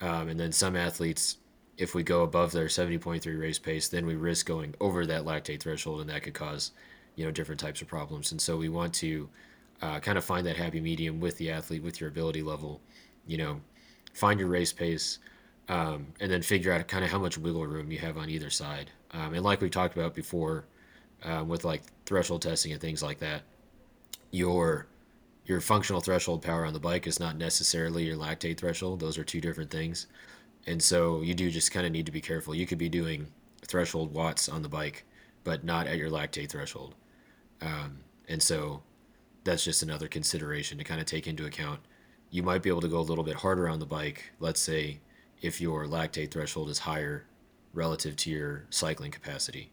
[0.00, 1.38] Um, and then some athletes
[1.78, 5.60] if we go above their 70.3 race pace, then we risk going over that lactate
[5.60, 6.72] threshold, and that could cause,
[7.16, 8.32] you know, different types of problems.
[8.32, 9.28] And so we want to
[9.82, 12.80] uh, kind of find that happy medium with the athlete, with your ability level,
[13.26, 13.60] you know,
[14.14, 15.18] find your race pace,
[15.68, 18.50] um, and then figure out kind of how much wiggle room you have on either
[18.50, 18.90] side.
[19.12, 20.64] Um, and like we talked about before,
[21.24, 23.42] um, with like threshold testing and things like that,
[24.30, 24.86] your
[25.44, 28.98] your functional threshold power on the bike is not necessarily your lactate threshold.
[28.98, 30.08] Those are two different things.
[30.66, 32.54] And so you do just kind of need to be careful.
[32.54, 33.28] You could be doing
[33.62, 35.04] threshold watts on the bike,
[35.44, 36.96] but not at your lactate threshold.
[37.62, 38.82] Um, and so
[39.44, 41.80] that's just another consideration to kind of take into account.
[42.30, 44.98] You might be able to go a little bit harder on the bike, let's say
[45.40, 47.24] if your lactate threshold is higher
[47.72, 49.70] relative to your cycling capacity.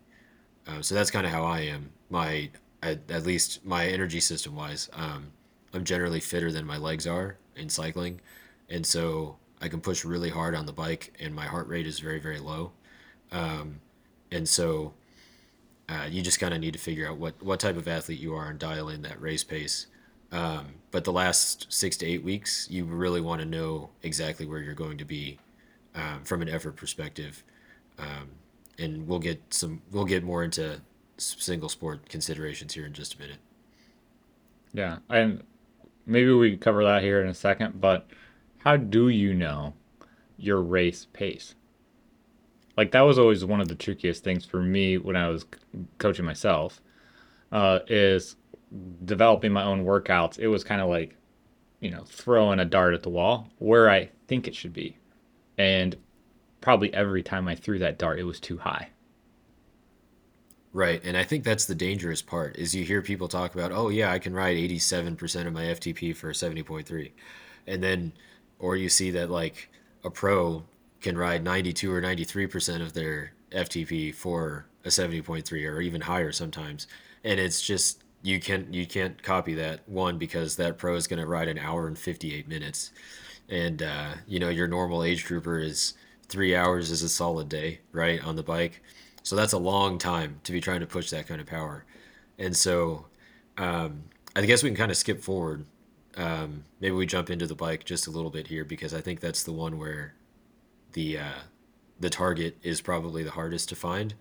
[0.67, 1.91] Um, so that's kind of how I am.
[2.09, 2.51] My
[2.83, 5.31] at, least my energy system wise, um,
[5.73, 8.21] I'm generally fitter than my legs are in cycling,
[8.69, 11.99] and so I can push really hard on the bike, and my heart rate is
[11.99, 12.71] very very low.
[13.31, 13.81] Um,
[14.31, 14.93] and so
[15.89, 18.35] uh, you just kind of need to figure out what what type of athlete you
[18.35, 19.87] are and dial in that race pace.
[20.31, 24.59] Um, but the last six to eight weeks, you really want to know exactly where
[24.59, 25.37] you're going to be
[25.93, 27.43] um, from an effort perspective.
[27.99, 28.31] Um,
[28.79, 30.81] and we'll get some we'll get more into
[31.23, 33.39] single sport considerations here in just a minute.
[34.73, 35.43] Yeah, and
[36.05, 37.79] maybe we cover that here in a second.
[37.79, 38.07] But
[38.59, 39.73] how do you know
[40.37, 41.55] your race pace?
[42.75, 45.45] Like that was always one of the trickiest things for me when I was
[45.97, 46.81] coaching myself.
[47.51, 48.35] Uh, is
[49.05, 50.39] developing my own workouts.
[50.39, 51.15] It was kind of like
[51.83, 54.97] you know, throwing a dart at the wall where I think it should be.
[55.57, 55.97] And
[56.61, 58.87] probably every time I threw that dart, it was too high.
[60.75, 63.89] Right, and I think that's the dangerous part is you hear people talk about, "Oh
[63.89, 67.13] yeah, I can ride 87% of my FTP for 70.3."
[67.67, 68.13] And then
[68.59, 69.69] or you see that like
[70.03, 70.63] a pro
[71.01, 76.87] can ride 92 or 93% of their FTP for a 70.3 or even higher sometimes.
[77.23, 81.19] And it's just you can't you can't copy that one because that pro is going
[81.19, 82.91] to ride an hour and 58 minutes.
[83.49, 85.93] And uh, you know, your normal age grouper is
[86.29, 88.81] 3 hours is a solid day, right, on the bike
[89.23, 91.85] so that's a long time to be trying to push that kind of power.
[92.37, 93.05] And so
[93.57, 94.03] um,
[94.35, 95.65] I guess we can kind of skip forward.
[96.15, 99.19] Um, maybe we jump into the bike just a little bit here because I think
[99.19, 100.13] that's the one where
[100.91, 101.39] the uh,
[101.99, 104.13] the target is probably the hardest to find.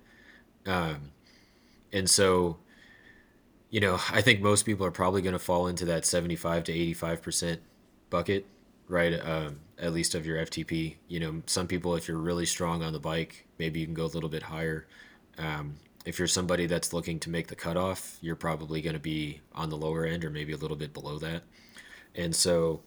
[0.67, 1.13] Um,
[1.93, 2.59] and so,
[3.71, 6.73] you know, I think most people are probably going to fall into that 75 to
[6.73, 7.59] 85%
[8.09, 8.47] bucket,
[8.89, 9.15] right?
[9.15, 10.95] Um, at least of your FTP.
[11.09, 14.05] You know, some people, if you're really strong on the bike, maybe you can go
[14.05, 14.87] a little bit higher.
[15.37, 15.75] Um,
[16.07, 19.71] if you're somebody that's looking to make the cutoff, you're probably going to be on
[19.71, 21.43] the lower end or maybe a little bit below that.
[22.15, 22.83] And so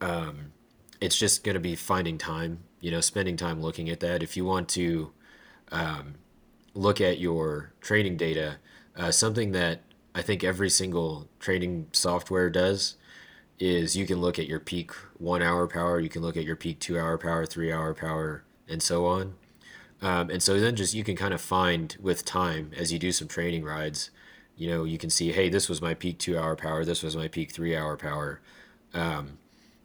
[0.00, 0.52] um,
[1.00, 4.22] it's just going to be finding time, you know, spending time looking at that.
[4.22, 5.10] If you want to
[5.72, 6.14] um,
[6.74, 8.58] look at your training data,
[8.96, 9.80] uh, something that
[10.14, 12.96] I think every single training software does
[13.58, 16.56] is you can look at your peak one hour power, you can look at your
[16.56, 19.34] peak two hour power, three hour power, and so on.
[20.02, 23.12] Um, and so then just you can kind of find with time as you do
[23.12, 24.10] some training rides,
[24.56, 27.16] you know, you can see, hey, this was my peak two hour power, this was
[27.16, 28.40] my peak three hour power.
[28.92, 29.38] Um,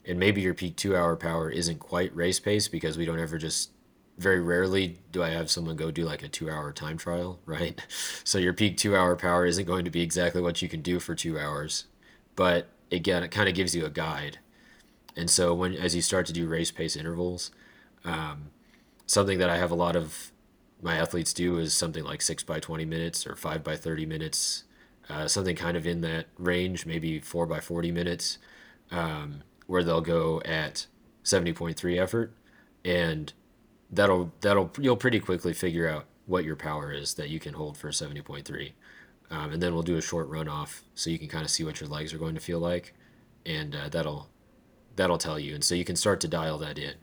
[0.05, 3.37] and maybe your peak two hour power isn't quite race pace because we don't ever
[3.37, 3.71] just
[4.17, 7.79] very rarely do I have someone go do like a two hour time trial, right?
[8.23, 10.99] So your peak two hour power isn't going to be exactly what you can do
[10.99, 11.85] for two hours,
[12.35, 14.39] but again, it kind of gives you a guide.
[15.15, 17.51] And so when as you start to do race pace intervals,
[18.03, 18.51] um,
[19.05, 20.31] something that I have a lot of
[20.81, 24.63] my athletes do is something like six by 20 minutes or five by 30 minutes,
[25.09, 28.37] uh, something kind of in that range, maybe four by 40 minutes,
[28.89, 30.87] um, where they'll go at
[31.23, 32.33] 70.3 effort.
[32.83, 33.31] And
[33.91, 37.77] that'll, that'll, you'll pretty quickly figure out what your power is that you can hold
[37.77, 38.71] for 70.3.
[39.29, 41.63] Um, and then we'll do a short run off so you can kind of see
[41.63, 42.93] what your legs are going to feel like.
[43.45, 44.29] And uh, that'll,
[45.01, 45.55] that'll tell you.
[45.55, 46.93] And so you can start to dial that in.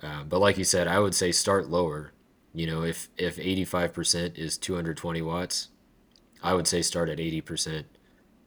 [0.00, 2.12] Uh, but like you said, I would say start lower.
[2.52, 5.68] You know, if if 85% is 220 watts,
[6.42, 7.84] I would say start at 80%.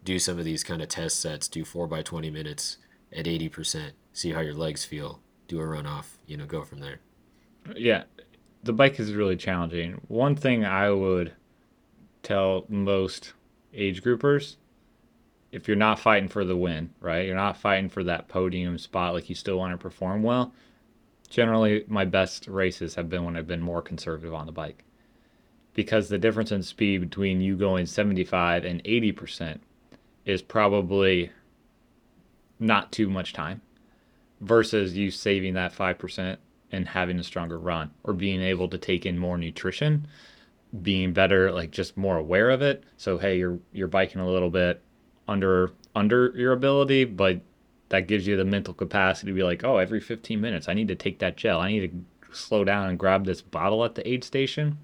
[0.05, 1.49] Do some of these kind of test sets.
[1.49, 2.77] Do four by 20 minutes
[3.11, 3.91] at 80%.
[4.13, 5.19] See how your legs feel.
[5.49, 6.15] Do a runoff.
[6.25, 7.01] You know, go from there.
[7.75, 8.03] Yeah,
[8.63, 9.99] the bike is really challenging.
[10.07, 11.33] One thing I would
[12.23, 13.33] tell most
[13.73, 14.55] age groupers
[15.51, 17.25] if you're not fighting for the win, right?
[17.25, 20.53] You're not fighting for that podium spot, like you still want to perform well
[21.29, 24.83] generally my best races have been when I've been more conservative on the bike.
[25.73, 29.59] Because the difference in speed between you going 75 and 80%
[30.25, 31.31] is probably
[32.59, 33.61] not too much time
[34.41, 36.37] versus you saving that 5%
[36.71, 40.07] and having a stronger run or being able to take in more nutrition,
[40.81, 42.83] being better like just more aware of it.
[42.97, 44.81] So hey, you're you're biking a little bit
[45.27, 47.41] under under your ability, but
[47.89, 50.89] that gives you the mental capacity to be like, oh, every 15 minutes, I need
[50.89, 51.59] to take that gel.
[51.59, 54.77] I need to slow down and grab this bottle at the aid station.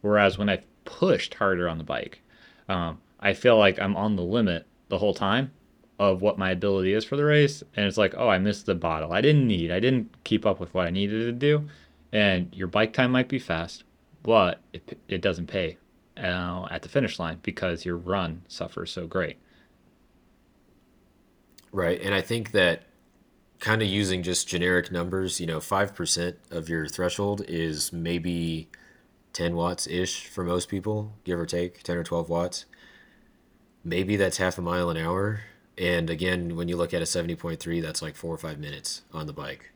[0.00, 2.20] Whereas when I pushed harder on the bike,
[2.68, 5.52] um, I feel like I'm on the limit the whole time
[5.98, 7.62] of what my ability is for the race.
[7.76, 9.12] And it's like, oh, I missed the bottle.
[9.12, 11.68] I didn't need, I didn't keep up with what I needed to do.
[12.12, 13.84] And your bike time might be fast,
[14.22, 15.78] but it, it doesn't pay
[16.16, 19.38] uh, at the finish line because your run suffers so great.
[21.74, 22.00] Right.
[22.00, 22.84] And I think that
[23.58, 28.68] kind of using just generic numbers, you know, 5% of your threshold is maybe
[29.32, 32.66] 10 watts ish for most people, give or take 10 or 12 watts.
[33.82, 35.40] Maybe that's half a mile an hour.
[35.76, 39.26] And again, when you look at a 70.3, that's like four or five minutes on
[39.26, 39.72] the bike.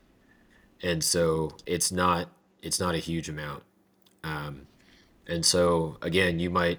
[0.81, 2.31] And so it's not
[2.63, 3.65] it's not a huge amount.
[4.23, 4.69] Um,
[5.27, 6.79] and so again, you might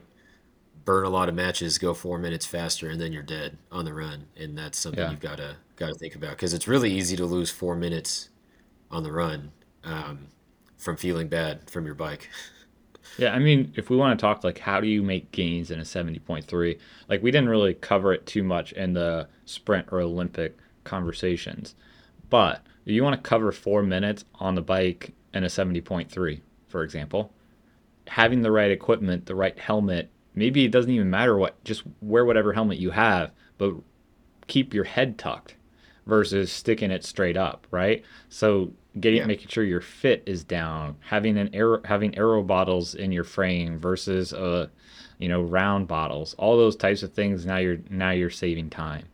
[0.90, 3.94] burn a lot of matches, go four minutes faster, and then you're dead on the
[3.94, 5.12] run, and that's something yeah.
[5.12, 8.30] you've got to got to think about because it's really easy to lose four minutes
[8.90, 9.52] on the run
[9.84, 10.30] um,
[10.80, 12.28] from feeling bad from your bike.
[13.18, 15.80] Yeah, I mean, if we want to talk like how do you make gains in
[15.80, 16.80] a 70.3,
[17.10, 21.76] like we didn't really cover it too much in the sprint or Olympic conversations.
[22.30, 26.84] But if you want to cover four minutes on the bike in a 70.3, for
[26.84, 27.34] example,
[28.08, 32.26] having the right equipment, the right helmet, maybe it doesn't even matter what, just wear
[32.26, 33.76] whatever helmet you have, but
[34.48, 35.56] keep your head tucked
[36.08, 38.04] versus sticking it straight up, right?
[38.30, 39.26] So getting Yeah.
[39.28, 43.78] making sure your fit is down, having an aero having aero bottles in your frame
[43.78, 44.72] versus a
[45.20, 47.46] you know round bottles, all those types of things.
[47.46, 49.06] Now you're now you're saving time,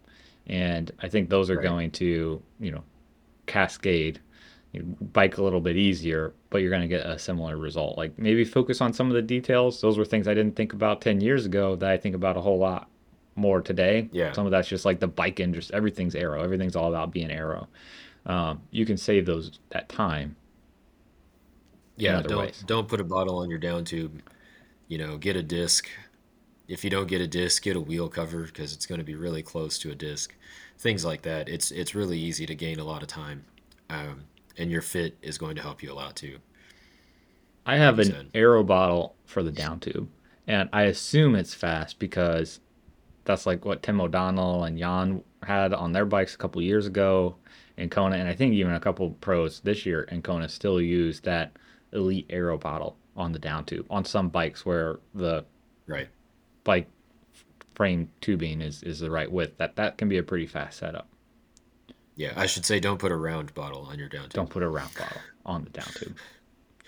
[0.48, 1.64] and I think those are Right.
[1.64, 2.84] going to you know
[3.48, 4.20] cascade
[4.76, 7.98] you bike a little bit easier, but you're going to get a similar result.
[7.98, 9.82] Like maybe focus on some of the details.
[9.82, 12.42] Those were things I didn't think about 10 years ago that I think about a
[12.42, 12.90] whole lot
[13.36, 14.10] more today.
[14.12, 14.34] Yeah.
[14.34, 15.76] Some of that's just like the bike industry.
[15.76, 16.42] Everything's aero.
[16.44, 17.68] Everything's all about being aero.
[18.26, 20.38] Um, you can save those that time
[21.98, 22.64] Yeah, don't ways.
[22.66, 24.22] don't put a bottle on your down tube.
[24.88, 25.88] You know, get a disc.
[26.68, 29.16] If you don't get a disc, get a wheel cover because it's going to be
[29.16, 30.36] really close to a disc.
[30.80, 31.48] Things like that.
[31.50, 33.46] It's it's really easy to gain a lot of time,
[33.90, 34.26] um,
[34.58, 36.40] and your fit is going to help you a lot too,
[37.66, 40.08] I have you an aero bottle for the down tube,
[40.48, 42.60] and I assume it's fast because
[43.24, 47.36] that's like what Tim O'Donnell and Jan had on their bikes a couple years ago
[47.78, 51.20] in Kona, and I think even a couple pros this year in Kona still use
[51.22, 51.52] that
[51.92, 55.46] Elite Aero bottle on the down tube on some bikes where the
[55.88, 56.08] Right.
[56.64, 56.88] bike
[57.76, 59.58] frame tubing is is the right width.
[59.58, 61.08] That that can be a pretty fast setup.
[62.16, 64.34] Yeah, I should say don't put a round bottle on your down tube.
[64.34, 66.16] Don't put a round bottle on the down tube.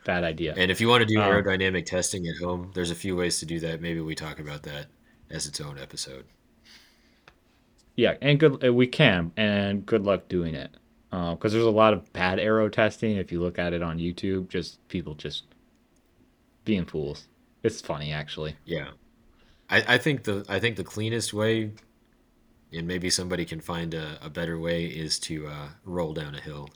[0.06, 0.54] Bad idea.
[0.56, 3.40] And if you want to do Um, aerodynamic testing at home, there's a few ways
[3.40, 3.82] to do that.
[3.82, 4.88] Maybe we talk about that
[5.30, 6.26] as its own episode.
[7.96, 10.72] Yeah, and good uh, we can, and good luck doing it.
[11.10, 13.18] Because there's a lot of bad aero testing.
[13.18, 15.44] If you look at it on YouTube, just people just
[16.64, 17.28] being fools.
[17.64, 18.56] It's funny actually.
[18.66, 18.90] Yeah.
[19.70, 21.72] I, I think the I think the cleanest way,
[22.78, 26.42] and maybe somebody can find a, a better way, is to uh, roll down a
[26.42, 26.70] hill,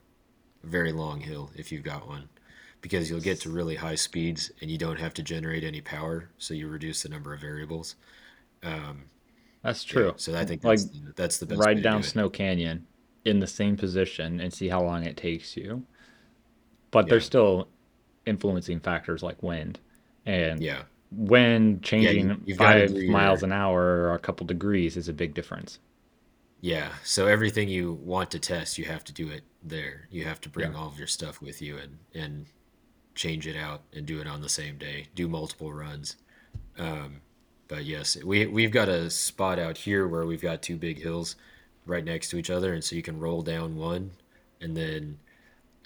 [0.64, 2.30] a very long hill if you've got one,
[2.82, 6.30] because you'll get to really high speeds and you don't have to generate any power,
[6.38, 7.96] so you reduce the number of variables.
[8.64, 9.06] Um,
[9.64, 10.16] That's yeah, true.
[10.18, 12.16] so I think Like that's the, that's the best way ride do down it.
[12.16, 12.88] Snow Canyon
[13.26, 15.86] in the same position and see how long it takes you.
[16.92, 17.70] But there's Yeah, still
[18.26, 19.80] influencing factors like wind.
[20.26, 22.12] And yeah, wind yeah.
[22.12, 25.34] You, changing to do five miles an hour or a couple degrees is a big
[25.34, 25.80] difference.
[26.62, 26.94] Yeah.
[27.04, 30.08] So everything you want to test, you have to do it there.
[30.12, 30.54] You have to Yeah.
[30.54, 32.46] bring all of your stuff with you and and
[33.14, 35.08] change it out and do it on the same day.
[35.16, 36.16] Do multiple runs.
[36.78, 37.22] Um,
[37.68, 41.36] but yes, we we've got a spot out here where we've got two big hills
[41.86, 44.12] right next to each other, and so you can roll down one,
[44.62, 45.20] and then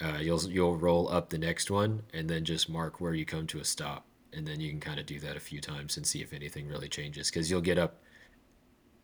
[0.00, 3.46] uh, you'll you'll roll up the next one, and then just mark where you come
[3.48, 6.06] to a stop, and then you can kind of do that a few times and
[6.06, 8.02] see if anything really changes, because you'll get up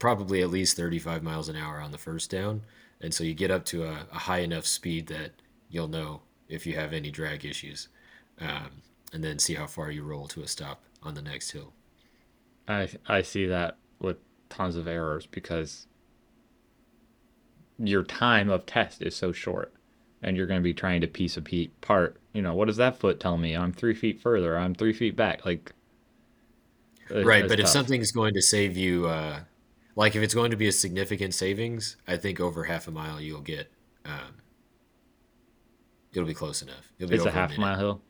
[0.02, 2.62] probably at least 35 miles an hour on the first down,
[3.00, 5.30] and so you get up to a, a high enough speed that
[5.70, 7.86] you'll know if you have any drag issues,
[8.40, 8.82] um,
[9.12, 11.72] and then see how far you roll to a stop on the next hill.
[12.66, 14.16] I I see that with
[14.48, 15.86] tons of errors because
[17.78, 19.72] your time of test is so short
[20.20, 22.16] and you're going to be trying to piece a pe- part.
[22.32, 23.56] You know what does that foot tell me?
[23.56, 24.58] I'm three feet further.
[24.58, 25.46] I'm three feet back.
[25.46, 25.72] Like
[27.08, 29.40] Right, but if something's going to save you, uh,
[29.94, 33.20] like if it's going to be a significant savings, I think over half a mile
[33.20, 33.70] you'll get,
[34.04, 34.40] um,
[36.12, 36.92] it'll be close enough.
[36.98, 37.78] It'll be it's a a half minute, mile.
[37.78, 38.02] Hill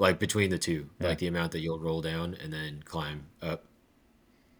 [0.00, 1.08] like between the two, yeah.
[1.08, 3.66] like the amount that you'll roll down and then climb up.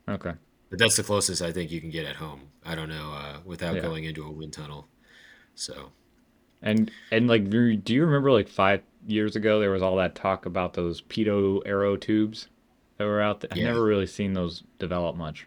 [0.07, 0.35] okay.
[0.69, 2.43] But that's the closest I think you can get at home.
[2.65, 3.81] I don't know, uh, without yeah.
[3.81, 4.87] going into a wind tunnel.
[5.55, 5.93] So.
[6.63, 10.45] And and like do you remember like five years ago there was all that talk
[10.45, 12.49] about those pedo aero tubes
[12.99, 13.49] that were out there?
[13.51, 15.47] I've never really seen those develop much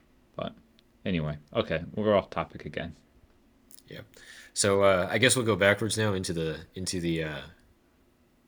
[1.06, 2.95] anyway okay we're off topic again
[3.93, 4.01] yeah.
[4.54, 7.24] So uh, I guess we'll go backwards now into the into the.
[7.24, 7.41] Uh,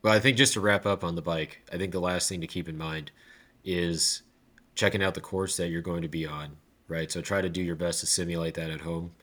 [0.01, 2.41] well, I think just to wrap up on the bike, I think the last thing
[2.41, 3.11] to keep in mind
[3.63, 4.21] is
[4.75, 7.11] checking out the course that you're going to be on, right?
[7.11, 9.13] So try to do your best to simulate that at home.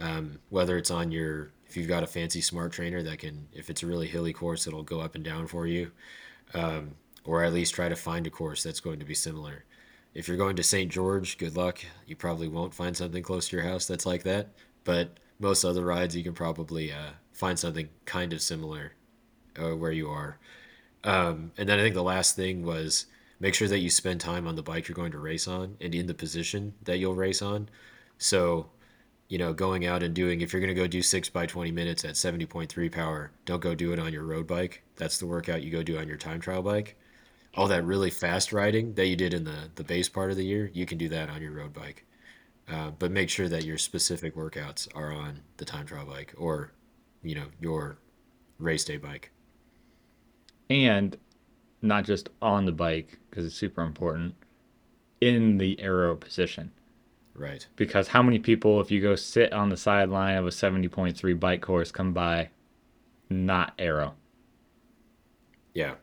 [0.00, 3.70] Um, whether it's on your, if you've got a fancy smart trainer that can, if
[3.70, 5.90] it's a really hilly course, it'll go up and down for you,
[6.52, 9.64] um, or at least try to find a course that's going to be similar.
[10.18, 10.90] If you're going to St.
[10.90, 11.78] George, good luck.
[12.04, 14.48] You probably won't find something close to your house that's like that,
[14.82, 18.94] but most other rides you can probably uh, find something kind of similar
[19.56, 20.40] uh, where you are.
[21.04, 23.06] Um, and then I think the last thing was
[23.38, 25.94] make sure that you spend time on the bike you're going to race on and
[25.94, 27.68] in the position that you'll race on.
[28.18, 28.70] So,
[29.28, 31.70] you know, going out and doing, if you're going to go do six by 20
[31.70, 34.82] minutes at 70.3 power, don't go do it on your road bike.
[34.96, 36.96] That's the workout you go do on your time trial bike.
[37.54, 40.44] All that really fast riding that you did in the, the base part of the
[40.44, 42.04] year, you can do that on your road bike.
[42.70, 46.72] Uh, but make sure that your specific workouts are on the time trial bike or,
[47.22, 47.98] you know, your
[48.58, 49.30] race day bike.
[50.68, 51.16] and
[51.80, 54.34] not just on the bike because it's super important
[55.20, 56.72] in the aero position
[57.38, 57.66] Right.
[57.76, 61.62] Because how many people, if you go sit on the sideline of a 70.3 bike
[61.62, 62.50] course, come by
[63.30, 64.14] not aero?
[65.72, 65.94] Yeah.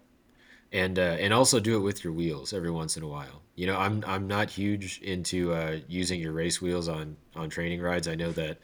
[0.75, 3.41] And uh, and also do it with your wheels every once in a while.
[3.55, 7.81] You know, I'm I'm not huge into uh, using your race wheels on on training
[7.81, 8.07] rides.
[8.07, 8.57] I know that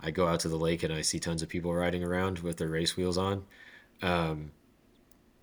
[0.00, 2.58] I go out to the lake and I see tons of people riding around with
[2.58, 3.44] their race wheels on.
[4.02, 4.52] Um,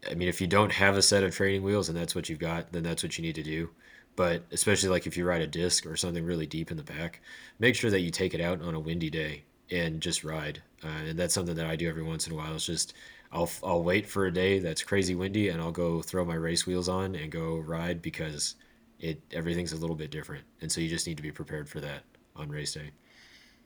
[0.10, 2.40] I mean, if you don't have a set of training wheels and that's what you've
[2.40, 3.70] got, then that's what you need to do.
[4.16, 7.22] But especially like if you ride a disc or something really deep in the back,
[7.60, 10.62] make sure that you take it out on a windy day and just ride.
[10.84, 12.54] Uh, and that's something that I do every once in a while.
[12.56, 12.94] It's just
[13.36, 16.66] I'll I'll wait for a day that's crazy windy and I'll go throw my race
[16.68, 18.56] wheels on and go ride because
[19.00, 20.46] it everything's a little bit different.
[20.62, 22.04] And so you just need to be prepared for that
[22.36, 22.92] on race day.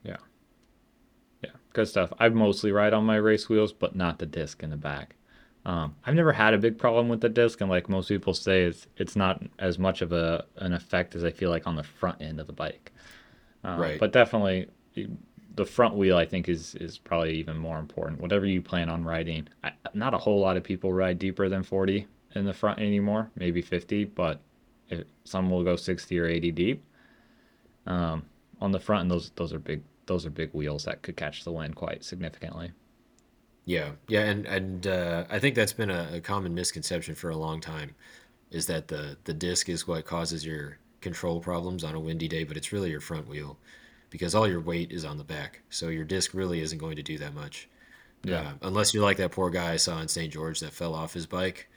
[0.04, 0.18] Yeah.
[1.44, 1.52] Yeah.
[1.74, 2.12] Good stuff.
[2.20, 5.16] I mostly ride on my race wheels, but not the disc in the back.
[5.66, 8.64] Um, I've never had a big problem with the disc, and like most people say,
[8.64, 11.84] it's it's not as much of a an effect as I feel like on the
[11.84, 12.92] front end of the bike.
[13.64, 14.00] Uh, Right.
[14.00, 14.70] But definitely,
[15.56, 18.22] the front wheel I think is is probably even more important.
[18.22, 21.64] Whatever you plan on riding, I, not a whole lot of people ride deeper than
[21.64, 23.32] 40 in the front anymore.
[23.36, 24.40] Maybe 50, but
[24.90, 26.84] if, some will go 60 or 80 deep.
[27.88, 28.24] Um,
[28.62, 31.44] on the front, and those those are big those are big wheels that could catch
[31.44, 32.72] the wind quite significantly.
[33.66, 37.38] Yeah, yeah, and and uh, I think that's been a, a common misconception for a
[37.38, 37.96] long time,
[38.52, 42.44] is that the the disc is what causes your control problems on a windy day,
[42.44, 43.58] but it's really your front wheel,
[44.10, 47.04] because all your weight is on the back, so your disc really isn't going to
[47.04, 47.68] do that much,
[48.24, 48.42] Yeah.
[48.42, 50.32] uh, unless you're like that poor guy I saw in St.
[50.34, 51.70] George that fell off his bike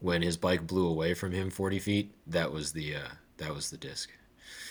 [0.00, 2.14] when his bike blew away from him 40 feet.
[2.26, 3.08] That was the uh,
[3.38, 4.10] that was the disc.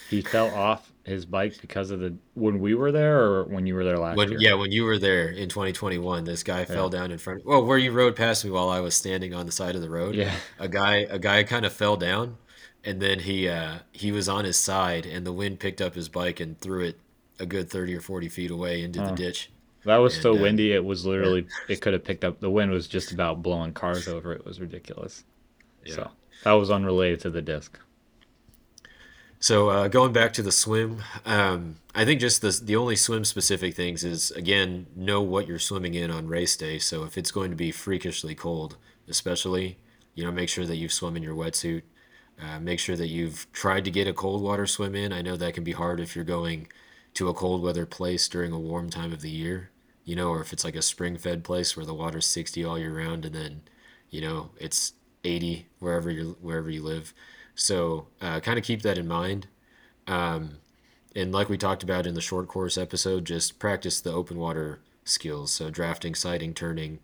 [0.10, 3.74] He fell off his bike because of the when we were there or when you
[3.74, 4.39] were there last When year.
[4.39, 6.66] yeah, when you were there in 2021, this guy Yeah.
[6.66, 7.43] fell down in front.
[7.43, 9.89] Well, where you rode past me while I was standing on the side of the
[9.89, 10.36] road, Yeah.
[10.60, 12.38] a guy a guy kind of fell down,
[12.86, 16.07] and then he uh, he was on his side, and the wind picked up his
[16.09, 16.99] bike and threw it
[17.39, 19.49] a good 30 or 40 feet away into the Oh, ditch.
[19.83, 20.71] that was so uh, windy.
[20.71, 24.07] It was literally it could have picked up the wind was just about blowing cars
[24.07, 24.31] over.
[24.33, 25.23] It was ridiculous.
[25.83, 25.95] yeah.
[25.95, 26.11] So
[26.43, 27.77] that was unrelated to the disc.
[29.39, 33.25] So uh, going back to the swim, um, I think just the the only swim
[33.25, 36.79] specific things is again know what you're swimming in on race day.
[36.79, 38.77] So if it's going to be freakishly cold,
[39.07, 39.77] especially,
[40.15, 41.83] you know, make sure that you've swum in your wetsuit.
[42.41, 45.13] Uh, make sure that you've tried to get a cold water swim in.
[45.13, 46.67] I know that can be hard if you're going
[47.13, 49.71] to a cold weather place during a warm time of the year,
[50.03, 52.77] you know, or if it's like a spring fed place where the water's 60 all
[52.77, 53.61] year round and then,
[54.09, 57.13] you know, it's 80 wherever you wherever you live.
[57.55, 59.47] So uh, kind of keep that in mind.
[60.07, 60.57] Um,
[61.15, 64.79] and like we talked about in the short course episode, just practice the open water
[65.05, 65.51] skills.
[65.51, 66.99] So drafting, sighting, turning.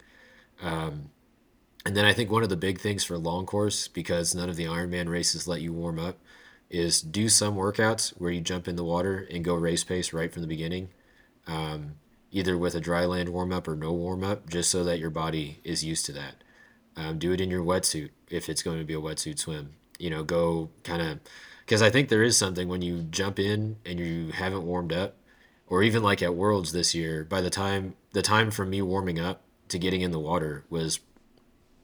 [1.86, 4.56] And then I think one of the big things for long course, because none of
[4.56, 6.18] the Ironman races let you warm up,
[6.70, 10.32] is do some workouts where you jump in the water and go race pace right
[10.32, 10.90] from the beginning,
[12.32, 15.10] either with a dry land warm up or no warm up, just so that your
[15.10, 16.36] body is used to that.
[16.96, 19.74] Um, do it in your wetsuit if it's going to be a wetsuit swim.
[19.98, 21.20] You know, go kind of
[21.66, 25.16] because I think there is something when you jump in and you haven't warmed up,
[25.68, 27.24] or even like at Worlds this year.
[27.24, 31.00] By the time the time from me warming up to getting in the water was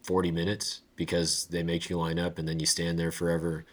[0.07, 3.65] 40 minutes because they make you line up and then you stand there forever.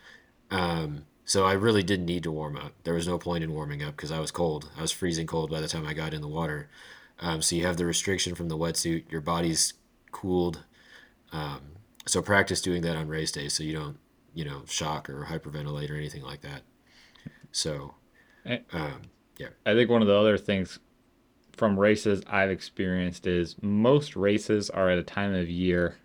[0.51, 2.73] Um, so I really didn't need to warm up.
[2.85, 4.71] There was no point in warming up because I was cold.
[4.77, 6.69] I was freezing cold by the time I got in the water.
[7.21, 9.11] Um, so you have the restriction from the wetsuit.
[9.11, 9.73] Your body's
[10.13, 10.65] cooled.
[12.07, 13.99] So practice doing that on race day so you don't,
[14.35, 16.63] you know, shock or hyperventilate or anything like that.
[17.53, 17.95] So
[18.73, 19.03] um,
[19.39, 20.79] yeah, I think one of the other things
[21.53, 25.97] from races I've experienced is most races are at a time of year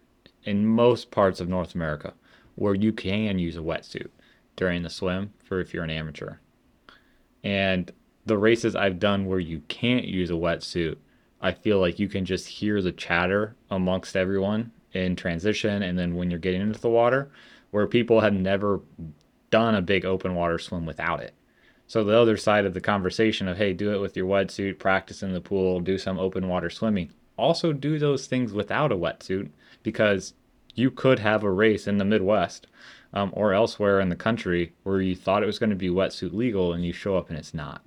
[0.43, 2.13] in most parts of North America
[2.55, 4.09] where you can use a wetsuit
[4.55, 6.35] during the swim for if you're an amateur.
[7.43, 7.91] And
[8.25, 10.97] the races I've done where you can't use a wetsuit,
[11.41, 16.15] I feel like you can just hear the chatter amongst everyone in transition and then
[16.15, 17.31] when you're getting into the water
[17.71, 18.81] where people have never
[19.49, 21.33] done a big open water swim without it.
[21.87, 25.23] So the other side of the conversation of hey, do it with your wetsuit, practice
[25.23, 27.11] in the pool, do some open water swimming.
[27.39, 29.49] Also do those things without a wetsuit
[29.83, 30.33] because
[30.75, 32.67] you could have a race in the Midwest
[33.13, 36.33] um, or elsewhere in the country where you thought it was going to be wetsuit
[36.33, 37.83] legal and you show up and it's not.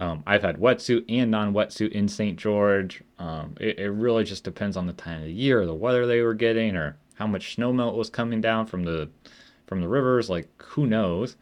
[0.00, 2.36] Um, I've had wetsuit and non-wetsuit in St.
[2.36, 3.02] George.
[3.18, 6.22] Um, it, it really just depends on the time of the year, the weather they
[6.22, 9.08] were getting, or how much snow melt was coming down from the
[9.66, 10.28] from the rivers.
[10.28, 11.36] Like who knows?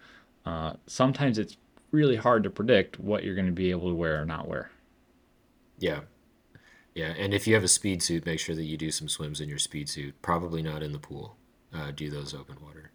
[0.45, 1.57] Uh, sometimes it's
[1.91, 4.71] really hard to predict what you're going to be able to wear or not wear.
[5.79, 6.01] yeah,
[7.01, 7.15] yeah.
[7.23, 9.49] And if you have a speed suit, make sure that you do some swims in
[9.49, 10.15] your speed suit.
[10.23, 11.37] Probably not in the pool.
[11.73, 12.91] Uh, do those open water.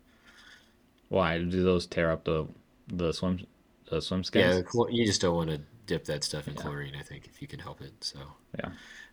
[1.09, 2.47] Why do those tear up the
[2.87, 3.45] the swim
[3.91, 4.75] uh, swim Yeah, skins.
[4.97, 6.61] you just don't want to dip that stuff in Yeah.
[6.61, 7.93] chlorine, I think, if you can help it.
[8.01, 8.19] So,
[8.59, 8.71] Yeah.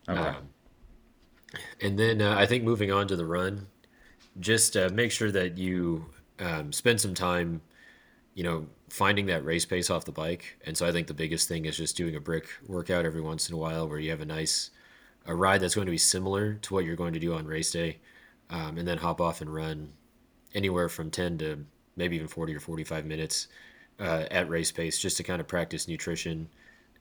[0.09, 0.21] Okay.
[0.21, 0.49] um,
[1.81, 3.67] and then uh, I think moving on to the run,
[4.41, 6.07] just uh, make sure that you
[6.39, 7.61] um, spend some time,
[8.35, 10.59] you know, finding that race pace off the bike.
[10.67, 13.49] And so I think the biggest thing is just doing a brick workout every once
[13.49, 14.71] in a while where you have a nice
[15.27, 17.71] a ride that's going to be similar to what you're going to do on race
[17.71, 17.99] day,
[18.51, 19.93] um, and then hop off and run
[20.55, 21.65] anywhere from 10 to
[21.97, 23.49] maybe even 40 or 45 minutes
[24.01, 26.49] uh, at race pace just to kind of practice nutrition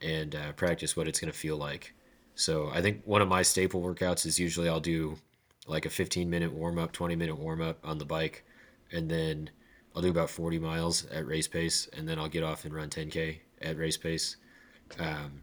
[0.00, 1.94] and uh, practice what it's going to feel like.
[2.34, 5.18] So I think one of my staple workouts is usually I'll do
[5.66, 8.44] like a 15 minute warm up, 20 minute warm up on the bike,
[8.90, 9.50] and then
[9.94, 12.88] I'll do about 40 miles at race pace, and then I'll get off and run
[12.88, 14.36] 10k at race pace.
[14.98, 15.42] Um,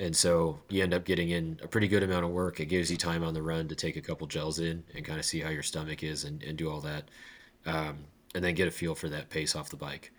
[0.00, 2.58] and so you end up getting in a pretty good amount of work.
[2.58, 5.18] It gives you time on the run to take a couple gels in and kind
[5.18, 7.04] of see how your stomach is and, and do all that,
[7.66, 7.98] um,
[8.34, 10.10] and then get a feel for that pace off the bike.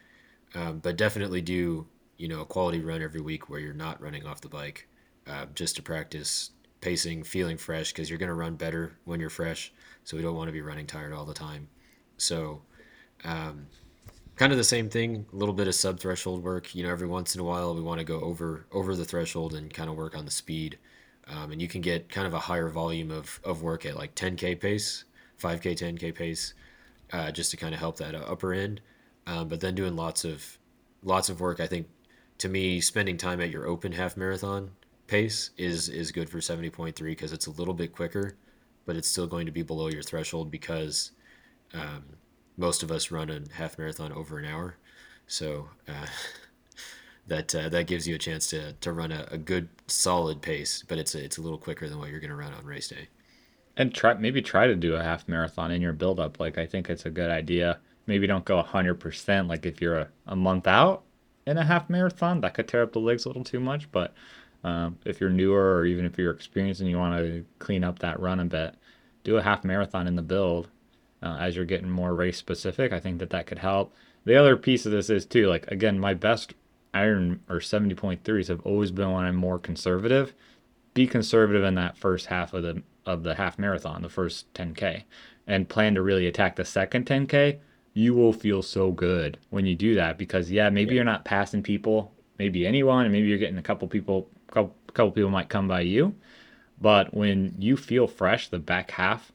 [0.54, 4.26] Um, but definitely do you know a quality run every week where you're not running
[4.26, 4.88] off the bike,
[5.26, 9.30] uh, just to practice pacing, feeling fresh because you're going to run better when you're
[9.30, 9.74] fresh.
[10.04, 11.68] So we don't want to be running tired all the time.
[12.18, 12.62] So
[13.24, 13.66] um,
[14.36, 16.74] kind of the same thing, a little bit of sub threshold work.
[16.74, 19.54] You know, every once in a while we want to go over over the threshold
[19.54, 20.78] and kind of work on the speed.
[21.28, 24.16] Um, and you can get kind of a higher volume of, of work at like
[24.16, 25.06] 10k pace,
[25.42, 26.54] 5k, 10k pace,
[27.14, 28.82] uh, just to kind of help that upper end.
[29.28, 30.58] Um, but then doing lots of
[31.04, 31.60] lots of work.
[31.60, 31.88] I think
[32.40, 34.72] to me, spending time at your open half marathon
[35.08, 38.36] pace is is good for 70.3 because it's a little bit quicker,
[38.86, 41.12] but it's still going to be below your threshold because
[41.74, 42.04] um,
[42.58, 44.76] most of us run a half marathon over an hour.
[45.28, 46.08] So uh,
[47.28, 50.84] that uh, that gives you a chance to to run a, a good solid pace,
[50.88, 52.88] but it's a, it's a little quicker than what you're going to run on race
[52.88, 53.08] day.
[53.78, 56.40] And try maybe try to do a half marathon in your build up.
[56.40, 57.80] Like I think it's a good idea.
[58.08, 61.04] Maybe don't go 100% like if you're a, a month out
[61.46, 64.14] in a half marathon, that could tear up the legs a little too much, but
[64.64, 68.00] um, if you're newer or even if you're experienced and you want to clean up
[68.00, 68.76] that run a bit,
[69.24, 70.70] do a half marathon in the build
[71.22, 72.92] uh, as you're getting more race specific.
[72.92, 73.94] I think that that could help.
[74.26, 76.54] The other piece of this is too, like again, my best
[76.94, 80.34] iron or 70.3s have always been when I'm more conservative.
[80.94, 85.04] Be conservative in that first half of the of the half marathon, the first 10k,
[85.48, 87.58] and plan to really attack the second 10k.
[87.94, 90.96] You will feel so good when you do that because yeah, maybe Yeah.
[90.98, 95.12] you're not passing people, maybe anyone, and maybe you're getting a couple people, couple, couple
[95.12, 96.14] people might come by you,
[96.80, 99.32] but when you feel fresh, the back half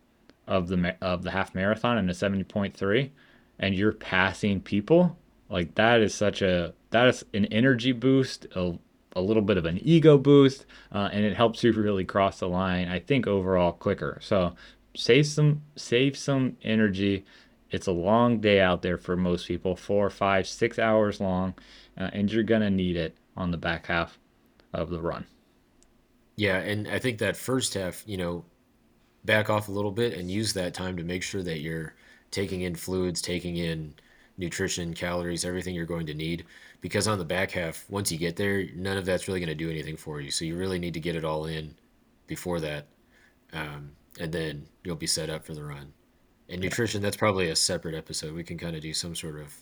[0.47, 3.11] of the of the half marathon and the 70.3
[3.59, 5.17] and you're passing people
[5.49, 8.79] like that is such a that is an energy boost a,
[9.15, 12.49] a little bit of an ego boost uh, and it helps you really cross the
[12.49, 14.19] line i think overall quicker.
[14.23, 14.55] So
[14.97, 17.25] save some save some energy.
[17.71, 21.55] It's a long day out there for most people four five six hours long
[21.99, 24.19] uh, and you're gonna need it on the back half
[24.73, 25.27] of the run.
[26.37, 28.45] Yeah, and I think that first half, you know,
[29.27, 31.95] back off a little bit and use that time to make sure that you're
[32.31, 33.95] taking in fluids, taking in
[34.39, 36.45] nutrition, calories, everything you're going to need.
[36.81, 39.55] Because on the back half, once you get there, none of that's really going to
[39.55, 40.31] do anything for you.
[40.31, 41.75] So you really need to get it all in
[42.27, 42.87] before that,
[43.53, 45.93] um, and then you'll be set up for the run.
[46.49, 48.35] And nutrition, that's probably a separate episode.
[48.35, 49.55] We can kind of do some sort of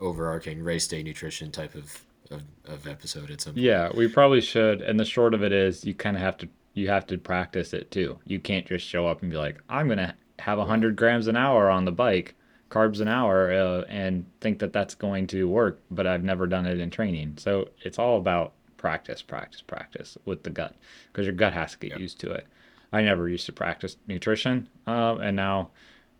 [0.00, 2.00] overarching race day nutrition type of,
[2.30, 3.64] of, of episode at some point.
[3.64, 4.80] Yeah, we probably should.
[4.80, 7.72] And the short of it is, you kind of have to you have to practice
[7.72, 8.18] it too.
[8.24, 11.36] You can't just show up and be like, I'm gonna have a hundred grams an
[11.36, 12.34] hour on the bike,
[12.70, 15.80] carbs an hour, uh, and think that that's going to work.
[15.90, 20.42] But I've never done it in training, so it's all about practice, practice, practice with
[20.42, 20.74] the gut,
[21.12, 22.00] because your gut has to get Yep.
[22.00, 22.46] used to it.
[22.92, 25.70] I never used to practice nutrition, um, and now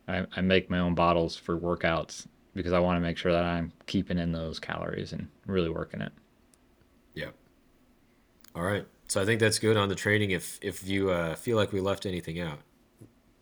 [0.07, 3.45] I, I make my own bottles for workouts because I want to make sure that
[3.45, 6.13] I'm keeping in those calories and really working it.
[7.15, 7.35] Yep.
[8.55, 8.87] All right.
[9.13, 10.31] So I think that's good on the training.
[10.31, 12.61] If if you uh, feel like we left anything out,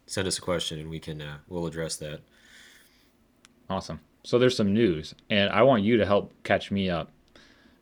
[0.05, 2.23] send us a question and we can uh, we'll address that.
[3.69, 4.01] Awesome.
[4.25, 7.13] So there's some news, and I want you to help catch me up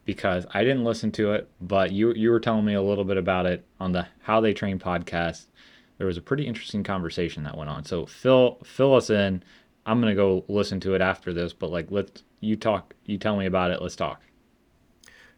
[0.04, 3.16] because I didn't listen to it, but you you were telling me a little bit
[3.16, 5.46] about it on the How They Train podcast.
[5.96, 7.86] There was a pretty interesting conversation that went on.
[7.86, 9.42] So fill fill us in.
[9.86, 13.38] I'm gonna go listen to it after this, but like let's you talk, you tell
[13.38, 13.80] me about it.
[13.80, 14.20] Let's talk.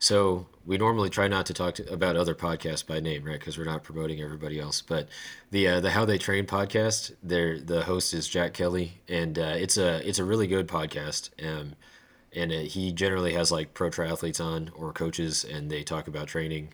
[0.01, 3.39] So we normally try not to talk to, about other podcasts by name, right?
[3.39, 4.83] Because we're not promoting everybody else.
[4.83, 5.09] But
[5.51, 9.55] the uh, the How They Train podcast, there the host is Jack Kelly, and uh,
[9.57, 11.31] it's a it's a really good podcast.
[11.45, 11.75] Um,
[12.33, 16.29] and it, he generally has like pro triathletes on or coaches, and they talk about
[16.29, 16.73] training.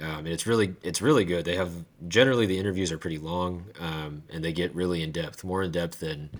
[0.00, 1.44] Um, and it's really it's really good.
[1.44, 1.72] They have
[2.08, 5.72] generally the interviews are pretty long, um, and they get really in depth, more in
[5.72, 6.30] depth than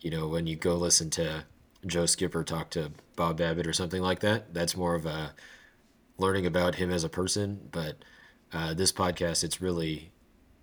[0.00, 1.44] you know when you go listen to
[1.86, 4.54] Joe Skipper talk to Bob Babbitt or something like that.
[4.54, 5.34] That's more of a
[6.20, 7.68] learning about him as a person.
[7.70, 7.96] But
[8.52, 10.12] uh, this podcast, it's really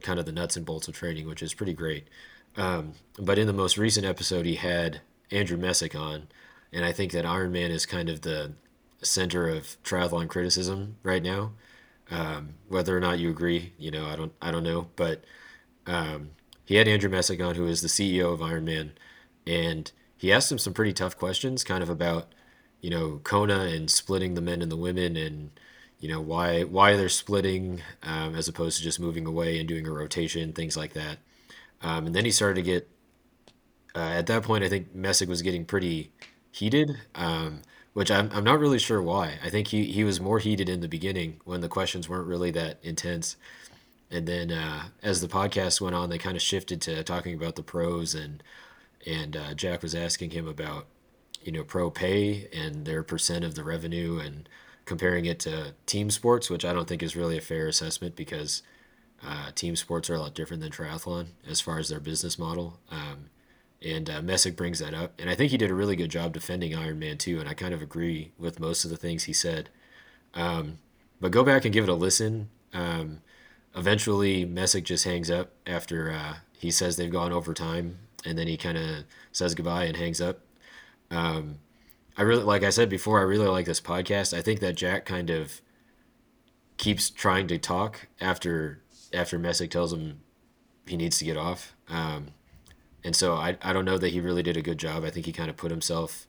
[0.01, 2.07] kind of the nuts and bolts of training, which is pretty great.
[2.55, 5.01] Um, but in the most recent episode, he had
[5.31, 6.27] Andrew Messick on,
[6.71, 8.53] and I think that Ironman is kind of the
[9.01, 11.51] center of triathlon criticism right now.
[12.09, 15.25] Um, whether or not you agree, you know, I don't, I don't know, but
[15.85, 16.31] um,
[16.63, 18.91] he had Andrew Messick on, who is the CEO of Ironman,
[19.45, 22.33] and he asked him some pretty tough questions, kind of about,
[22.81, 25.51] you know, Kona and splitting the men and the women, and
[25.99, 29.87] you know why why they're splitting um, as opposed to just moving away and doing
[29.87, 31.17] a rotation, things like that.
[31.81, 32.89] Um, and then he started to get.
[33.95, 36.11] Uh, at that point, I think Messick was getting pretty
[36.51, 36.97] heated.
[37.15, 37.61] Um,
[37.97, 39.39] which I'm, I'm not really sure why.
[39.43, 42.51] I think he, he was more heated in the beginning when the questions weren't really
[42.51, 43.37] that intense.
[44.11, 47.55] And then uh, as the podcast went on, they kind of shifted to talking about
[47.55, 48.43] the pros and
[49.03, 50.85] and uh, Jack was asking him about
[51.47, 54.49] you know pro pay and their percent of the revenue and
[54.83, 58.63] comparing it to team sports, which I don't think is really a fair assessment because
[59.25, 62.79] uh, team sports are a lot different than triathlon as far as their business model.
[62.91, 63.29] Um,
[63.81, 66.33] and uh, Messick brings that up, and I think he did a really good job
[66.33, 67.39] defending Ironman too.
[67.39, 69.69] And I kind of agree with most of the things he said.
[70.33, 70.79] Um,
[71.21, 72.49] but go back and give it a listen.
[72.73, 73.21] Um,
[73.73, 78.47] eventually, Messick just hangs up after uh, he says they've gone over time, and then
[78.47, 80.39] he kind of says goodbye and hangs up.
[81.11, 81.59] Um,
[82.17, 84.35] I really, like I said before, I really like this podcast.
[84.35, 85.61] I think that Jack kind of
[86.77, 88.81] keeps trying to talk after
[89.13, 90.21] after Messick tells him
[90.85, 91.75] he needs to get off.
[91.89, 92.27] Um,
[93.03, 95.03] and so I, I don't know that he really did a good job.
[95.03, 96.27] I think he kind of put himself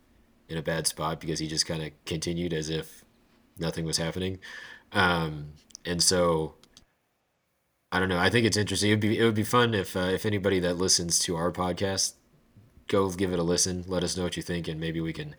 [0.49, 3.05] in a bad spot because he just kind of continued as if
[3.59, 4.39] nothing was happening.
[4.93, 5.53] Um,
[5.85, 6.55] and so
[7.91, 8.19] I don't know.
[8.19, 8.91] I think it's interesting.
[8.91, 12.15] It'd be it would be fun if uh, if anybody that listens to our podcast
[12.89, 13.85] go give it a listen.
[13.87, 15.37] Let us know what you think, and maybe we can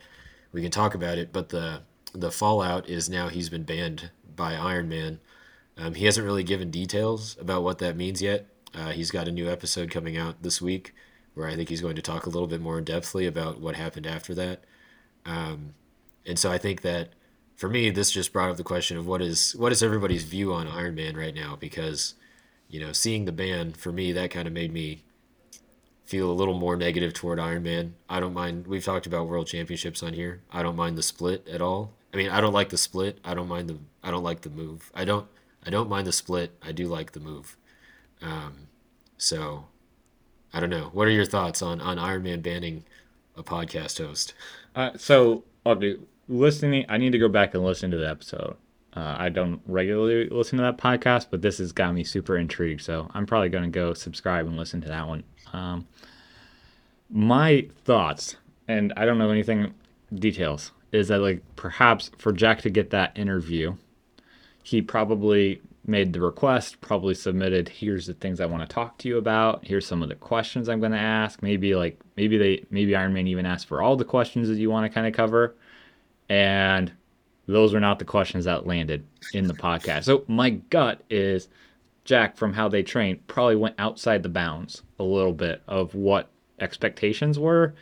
[0.52, 1.32] we can talk about it.
[1.32, 1.82] But the
[2.14, 5.18] the fallout is now he's been banned by Ironman.
[5.76, 8.46] Um, he hasn't really given details about what that means yet.
[8.74, 10.94] Uh, he's got a new episode coming out this week
[11.34, 13.76] where I think he's going to talk a little bit more in depthly about what
[13.76, 14.64] happened after that.
[15.24, 15.74] Um,
[16.26, 17.10] and so I think that
[17.56, 20.52] for me, this just brought up the question of what is what is everybody's view
[20.52, 21.56] on Ironman right now?
[21.56, 22.14] Because
[22.68, 25.02] you know, seeing the ban for me, that kind of made me
[26.10, 27.92] feel a little more negative toward Ironman.
[28.08, 28.66] I don't mind.
[28.66, 30.42] We've talked about World Championships on here.
[30.50, 31.92] I don't mind the split at all.
[32.12, 33.20] I mean, I don't like the split.
[33.24, 33.78] I don't mind the.
[34.02, 34.90] I don't like the move.
[34.92, 35.28] I don't.
[35.64, 36.58] I don't mind the split.
[36.60, 37.56] I do like the move.
[38.20, 38.66] Um,
[39.18, 39.66] so
[40.52, 40.90] I don't know.
[40.92, 42.84] What are your thoughts on on Ironman banning
[43.36, 44.34] a podcast host?
[44.74, 45.96] Uh, so okay,
[46.28, 46.86] listening.
[46.88, 48.56] I need to go back and listen to the episode.
[48.94, 52.82] Uh, I don't regularly listen to that podcast, but this has got me super intrigued.
[52.82, 55.22] So I'm probably going to go subscribe and listen to that one.
[55.52, 55.86] Um,
[57.08, 58.36] my thoughts,
[58.68, 59.74] and I don't know anything
[60.14, 63.74] details, is that like perhaps for Jack to get that interview,
[64.62, 69.08] he probably made the request, probably submitted, here's the things I want to talk to
[69.08, 69.64] you about.
[69.64, 71.42] Here's some of the questions I'm going to ask.
[71.42, 74.90] Maybe like maybe they maybe Ironman even asked for all the questions that you want
[74.90, 75.54] to kind of cover.
[76.28, 76.92] And
[77.50, 80.04] those were not the questions that landed in the podcast.
[80.04, 81.48] So my gut is
[82.04, 86.30] Jack from how they train probably went outside the bounds a little bit of what
[86.58, 87.74] expectations were.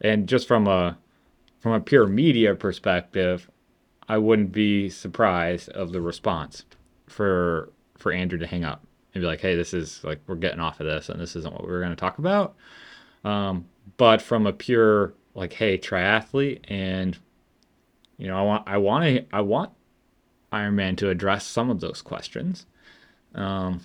[0.00, 0.98] And just from a
[1.60, 3.50] from a pure media perspective,
[4.08, 6.64] I wouldn't be surprised of the response
[7.06, 8.82] for for Andrew to hang up
[9.14, 11.52] and be like, "Hey, this is like we're getting off of this, and this isn't
[11.52, 12.56] what we are going to talk about."
[13.24, 13.66] Um,
[13.98, 17.18] but from a pure like, "Hey, triathlete," and
[18.20, 19.70] you know, I want I want to I want
[20.52, 22.66] Ironman to address some of those questions.
[23.34, 23.80] Um,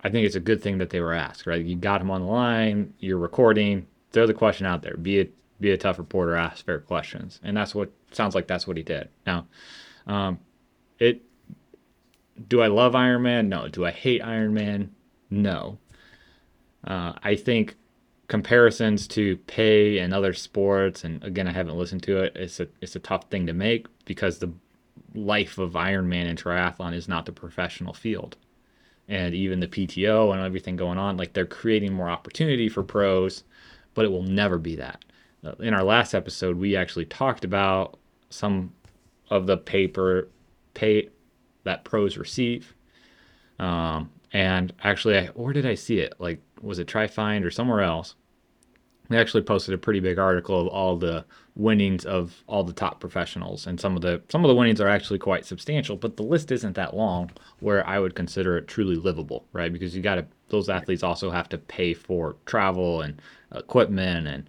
[0.00, 1.64] I think it's a good thing that they were asked, right?
[1.64, 4.96] You got him on the line, you're recording, throw the question out there.
[4.96, 5.28] Be a
[5.60, 8.46] be a tough reporter, ask fair questions, and that's what sounds like.
[8.46, 9.08] That's what he did.
[9.26, 9.46] Now,
[10.06, 10.38] um,
[10.98, 11.22] it
[12.48, 13.48] do I love Ironman?
[13.48, 13.68] No.
[13.68, 14.88] Do I hate Ironman?
[15.30, 15.78] No.
[16.86, 17.76] Uh, I think
[18.28, 22.36] comparisons to pay and other sports, and again, I haven't listened to it.
[22.36, 24.52] It's a it's a tough thing to make because the
[25.14, 28.36] life of Ironman and triathlon is not the professional field,
[29.08, 31.16] and even the PTO and everything going on.
[31.16, 33.44] Like they're creating more opportunity for pros,
[33.94, 35.04] but it will never be that.
[35.44, 37.98] Uh, in our last episode, we actually talked about
[38.30, 38.72] some
[39.30, 40.28] of the paper
[40.74, 41.08] pay
[41.64, 42.74] that pros receive.
[43.58, 46.14] Um, and actually, I, where did I see it?
[46.18, 48.14] Like, was it TriFind or somewhere else?
[49.08, 51.24] They actually posted a pretty big article of all the
[51.54, 54.88] winnings of all the top professionals, and some of the some of the winnings are
[54.88, 55.96] actually quite substantial.
[55.96, 59.72] But the list isn't that long, where I would consider it truly livable, right?
[59.72, 63.22] Because you got to those athletes also have to pay for travel and
[63.52, 64.48] equipment and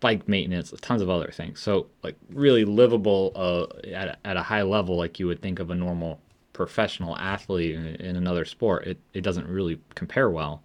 [0.00, 1.60] bike maintenance, tons of other things.
[1.60, 5.70] So like really livable uh, at, at a high level, like you would think of
[5.70, 6.20] a normal
[6.58, 8.84] professional athlete in, in another sport.
[8.84, 10.64] It, it doesn't really compare well.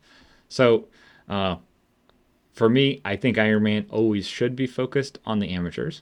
[0.49, 0.87] So
[1.29, 1.57] uh,
[2.53, 6.01] for me, I think Ironman always should be focused on the amateurs.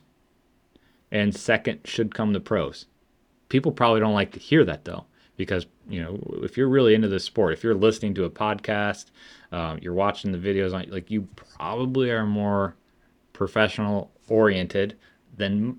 [1.10, 2.86] And second should come the pros.
[3.50, 5.04] People probably don't like to hear that though,
[5.36, 9.10] because you know if you're really into the sport, if you're listening to a podcast,
[9.52, 12.76] um, you're watching the videos on, like you probably are more
[13.34, 14.96] professional oriented
[15.36, 15.78] than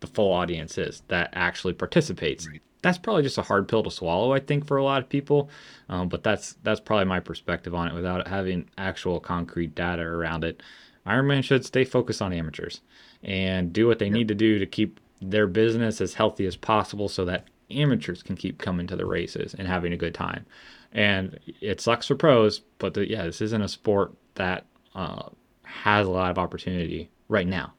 [0.00, 2.48] the full audience is that actually participates.
[2.48, 2.62] Right.
[2.82, 5.50] That's probably just a hard pill to swallow, I think, for a lot of people.
[5.88, 10.44] Um, but that's that's probably my perspective on it, without having actual concrete data around
[10.44, 10.62] it.
[11.06, 12.80] Ironman should stay focused on amateurs
[13.22, 14.14] and do what they yep.
[14.14, 18.36] need to do to keep their business as healthy as possible, so that amateurs can
[18.36, 20.46] keep coming to the races and having a good time.
[20.92, 25.28] And it sucks for pros, but the, yeah, this isn't a sport that uh,
[25.62, 27.74] has a lot of opportunity right now.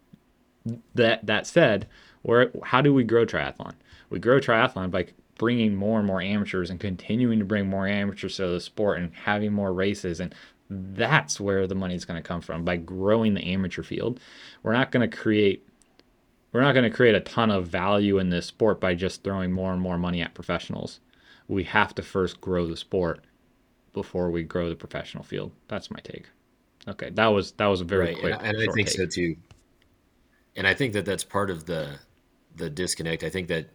[0.96, 1.88] That that said,
[2.22, 3.74] where how do we grow triathlon?
[4.12, 5.08] We grow triathlon by
[5.40, 9.12] bringing more and more amateurs and continuing to bring more amateurs to the sport and
[9.16, 10.36] having more races and
[10.70, 14.20] that's where the money is going to come from by growing the amateur field.
[14.64, 15.68] We're not going to create
[16.54, 19.52] we're not going to create a ton of value in this sport by just throwing
[19.52, 21.00] more and more money at professionals.
[21.48, 23.24] We have to first grow the sport
[23.94, 25.52] before we grow the professional field.
[25.68, 26.28] That's my take.
[26.88, 28.20] Okay, that was that was a very right.
[28.20, 28.34] quick.
[28.34, 28.98] And, and I think take.
[28.98, 29.36] so too.
[30.56, 32.00] And I think that that's part of the
[32.56, 33.24] the disconnect.
[33.24, 33.70] I think that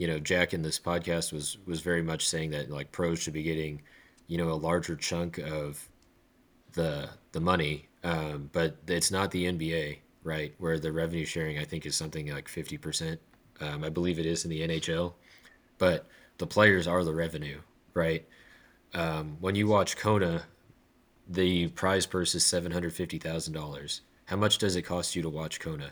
[0.00, 3.34] you know Jack in this podcast was was very much saying that like pros should
[3.34, 3.82] be getting
[4.28, 5.86] you know a larger chunk of
[6.72, 10.54] the the money, um, but it's not the NBA, right?
[10.56, 13.20] Where the revenue sharing I think is something like fifty percent.
[13.60, 15.12] Um, I believe it is in the NHL,
[15.76, 16.06] but
[16.38, 17.60] the players are the revenue,
[17.92, 18.26] right?
[18.94, 20.44] Um, when you watch Kona
[21.28, 24.00] the prize purse is seven hundred fifty thousand dollars.
[24.24, 25.90] How much does it cost you to watch Kona?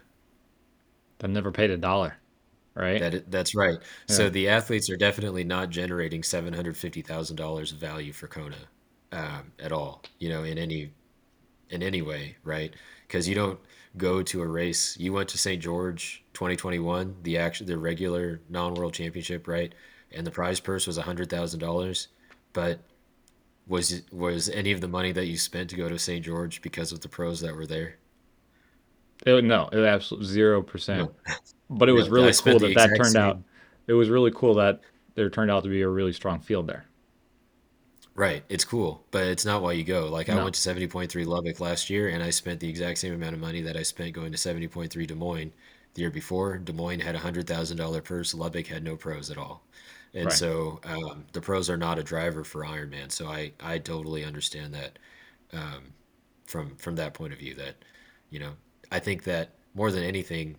[1.22, 2.16] I've never paid a dollar,
[2.78, 3.00] right?
[3.00, 3.78] That that's right.
[4.08, 4.14] Yeah.
[4.14, 8.28] So the athletes are definitely not generating seven hundred fifty thousand dollars of value for
[8.28, 8.56] Kona
[9.12, 10.02] um, at all.
[10.18, 10.92] You know, in any
[11.70, 12.72] in any way, right?
[13.06, 13.58] Because you don't
[13.96, 14.96] go to a race.
[14.98, 15.62] You went to St.
[15.62, 19.74] George 2021, the actual the regular non-world championship, right?
[20.12, 22.08] And the prize purse was hundred thousand dollars,
[22.52, 22.80] but
[23.66, 26.24] was was any of the money that you spent to go to St.
[26.24, 27.96] George because of the pros that were there?
[29.26, 31.10] It, no, it was absolutely zero percent.
[31.70, 33.22] But it was really cool that that turned same.
[33.22, 33.42] out.
[33.86, 34.80] It was really cool that
[35.14, 36.84] there turned out to be a really strong field there.
[38.14, 40.08] Right, it's cool, but it's not why you go.
[40.08, 40.38] Like no.
[40.38, 43.14] I went to seventy point three Lubbock last year, and I spent the exact same
[43.14, 45.52] amount of money that I spent going to seventy point three Des Moines
[45.94, 46.58] the year before.
[46.58, 48.34] Des Moines had a hundred thousand dollar purse.
[48.34, 49.62] Lubbock had no pros at all.
[50.14, 50.32] And right.
[50.32, 53.12] so um, the pros are not a driver for Ironman.
[53.12, 54.98] So I, I totally understand that
[55.52, 55.92] um,
[56.46, 57.54] from from that point of view.
[57.54, 57.76] That
[58.30, 58.52] you know,
[58.90, 60.56] I think that more than anything,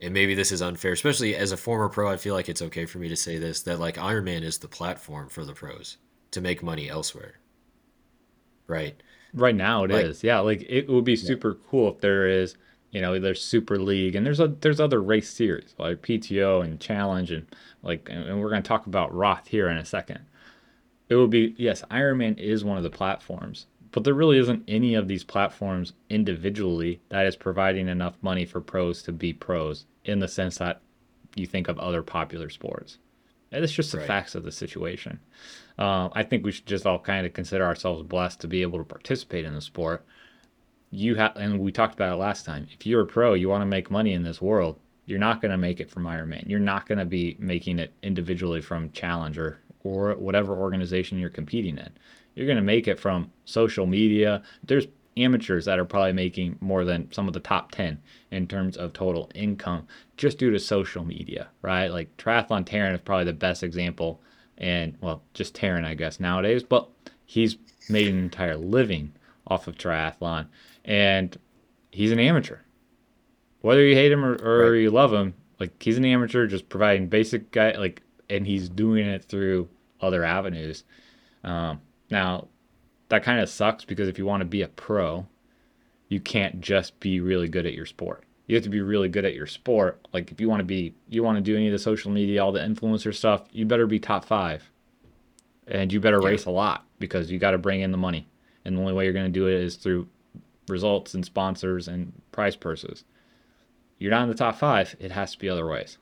[0.00, 2.86] and maybe this is unfair, especially as a former pro, I feel like it's okay
[2.86, 5.98] for me to say this that like Ironman is the platform for the pros
[6.30, 7.34] to make money elsewhere.
[8.66, 9.00] Right.
[9.34, 10.24] Right now it like, is.
[10.24, 11.68] Yeah, like it would be super yeah.
[11.70, 12.56] cool if there is
[12.90, 16.80] you know there's super league and there's a there's other race series like pto and
[16.80, 17.46] challenge and
[17.82, 20.20] like and we're going to talk about roth here in a second
[21.08, 24.94] it would be yes ironman is one of the platforms but there really isn't any
[24.94, 30.18] of these platforms individually that is providing enough money for pros to be pros in
[30.18, 30.80] the sense that
[31.34, 32.98] you think of other popular sports
[33.52, 34.06] and it's just the right.
[34.06, 35.18] facts of the situation
[35.78, 38.78] uh, i think we should just all kind of consider ourselves blessed to be able
[38.78, 40.04] to participate in the sport
[40.90, 42.66] you have, and we talked about it last time.
[42.72, 44.78] If you're a pro, you want to make money in this world.
[45.06, 46.48] You're not going to make it from Ironman.
[46.48, 51.78] You're not going to be making it individually from Challenger or whatever organization you're competing
[51.78, 51.90] in.
[52.34, 54.42] You're going to make it from social media.
[54.64, 54.86] There's
[55.16, 58.00] amateurs that are probably making more than some of the top 10
[58.30, 59.86] in terms of total income
[60.16, 61.88] just due to social media, right?
[61.88, 64.20] Like Triathlon Taren is probably the best example.
[64.58, 66.88] And well, just Taren, I guess, nowadays, but
[67.24, 67.56] he's
[67.88, 69.12] made an entire living
[69.46, 70.46] off of triathlon
[70.84, 71.38] and
[71.90, 72.58] he's an amateur.
[73.62, 74.78] Whether you hate him or, or right.
[74.78, 79.06] you love him, like he's an amateur, just providing basic guy like, and he's doing
[79.06, 79.68] it through
[80.00, 80.84] other avenues.
[81.44, 81.80] Um,
[82.10, 82.48] now,
[83.10, 85.26] that kind of sucks because if you want to be a pro,
[86.08, 88.24] you can't just be really good at your sport.
[88.46, 90.08] You have to be really good at your sport.
[90.12, 92.42] Like if you want to be, you want to do any of the social media,
[92.42, 94.70] all the influencer stuff, you better be top five,
[95.66, 96.28] and you better yeah.
[96.28, 98.28] race a lot because you got to bring in the money.
[98.64, 100.08] And the only way you're going to do it is through
[100.68, 103.04] results and sponsors and prize purses.
[103.98, 105.98] You're not in the top five, it has to be other ways.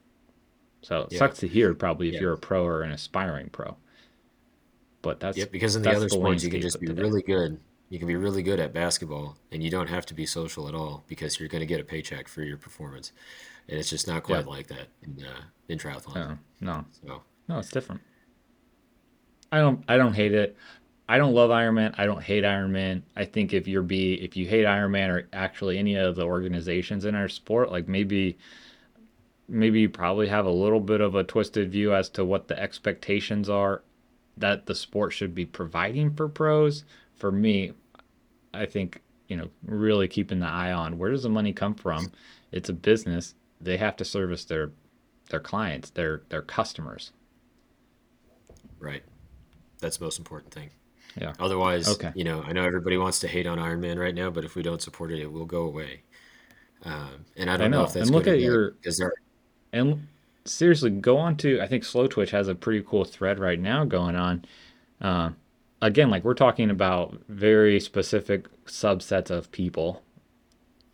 [0.83, 1.19] So it yeah.
[1.19, 2.21] sucks to hear probably if yeah.
[2.21, 3.77] you're a pro or an aspiring pro.
[5.03, 7.03] But that's yeah, because in the other sports you can just be today.
[7.03, 10.27] really good You can be really good at basketball, and you don't have to be
[10.27, 13.13] social at all because you're going to get a paycheck for your performance.
[13.69, 14.43] And it's just not Yeah.
[14.43, 16.17] quite like that in uh, in triathlon.
[16.17, 18.03] Uh, no, So no, it's different.
[19.53, 20.57] I don't I don't hate it.
[21.09, 21.95] I don't love Ironman.
[21.99, 23.03] I don't hate Ironman.
[23.17, 27.05] I think if you're be if you hate Ironman or actually any of the organizations
[27.05, 28.37] in our sport, like maybe
[29.49, 32.59] maybe you probably have a little bit of a twisted view as to what the
[32.59, 33.83] expectations are
[34.41, 36.85] that the sport should be providing for pros.
[37.17, 37.73] For me,
[38.55, 42.13] I think, you know, really keeping the eye on where does the money come from?
[42.53, 43.35] It's a business.
[43.61, 44.73] They have to service their
[45.31, 47.13] their clients, their their customers.
[48.79, 49.03] right,
[49.81, 50.71] that's the most important thing.
[51.21, 51.33] Yeah.
[51.41, 52.13] Otherwise, Okay.
[52.15, 54.63] you know, I know everybody wants to hate on Ironman right now, but if we
[54.63, 56.03] don't support it, it will go away.
[56.85, 59.13] Um, and I I don't know if that's And look at your because there.
[59.73, 60.07] and
[60.49, 64.17] seriously, go on to I think Slowtwitch has a pretty cool thread right now going
[64.17, 64.45] on.
[65.01, 65.31] Uh,
[65.81, 70.03] again, like we're talking about very specific subsets of people.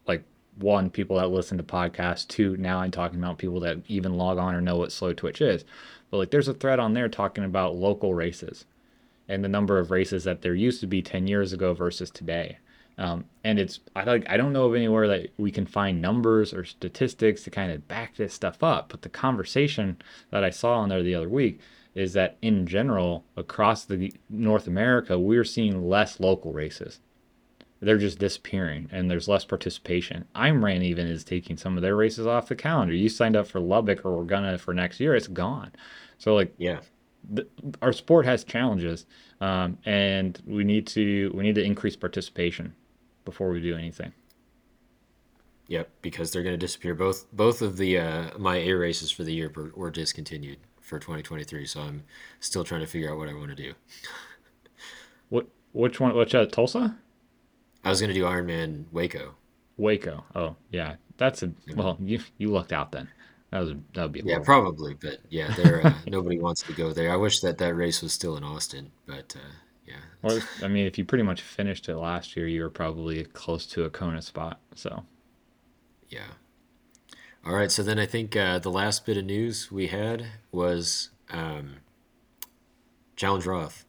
[0.07, 0.25] Like
[0.59, 2.27] one, people that listen to podcasts.
[2.27, 5.65] Two, now I'm talking about people that even log on or know what Slowtwitch is.
[6.11, 8.65] But like, there's a thread on there talking about local races
[9.29, 12.59] and the number of races that there used to be 10 years ago versus today.
[12.97, 16.55] Um, and it's I like I don't know of anywhere that we can find numbers
[16.55, 18.89] or statistics to kind of back this stuff up.
[18.91, 19.97] But the conversation
[20.31, 21.61] that I saw on there the other week
[21.95, 27.01] is that in general across the North America we're seeing less local races.
[27.81, 30.27] They're just disappearing and there's less participation.
[30.35, 32.95] Ironman even is taking some of their races off the calendar.
[32.95, 35.73] You signed up for Lubbock or we're gonna for next year, it's gone.
[36.19, 36.81] So like Yeah,
[37.29, 37.47] the,
[37.83, 39.07] our sport has challenges,
[39.41, 42.75] um, and we need to we need to increase participation
[43.25, 44.13] before we do anything.
[45.67, 46.95] yep, because they're going to disappear.
[46.95, 50.99] Both both of the uh, my A races for the year were, were discontinued for
[50.99, 52.05] 2023, so I'm
[52.41, 53.75] still trying to figure out what I want to do.
[55.29, 56.15] What which one?
[56.17, 56.99] Which uh, Tulsa?
[57.85, 59.37] I was going to do Ironman Waco.
[59.77, 60.25] Waco.
[60.35, 61.97] Oh yeah, that's a well.
[62.01, 63.09] You you lucked out then.
[63.51, 64.45] That was that would be Yeah, horrible.
[64.45, 67.11] probably, but yeah, there uh, nobody wants to go there.
[67.13, 69.53] I wish that that race was still in Austin, but uh,
[69.87, 73.25] yeah, Or I mean, if you pretty much finished it last year, you were probably
[73.25, 74.61] close to a Kona spot.
[74.75, 75.05] So
[76.09, 76.35] yeah.
[77.45, 81.11] All right, so then I think uh, the last bit of news we had was
[81.31, 81.77] um,
[83.17, 83.85] Challenge Roth,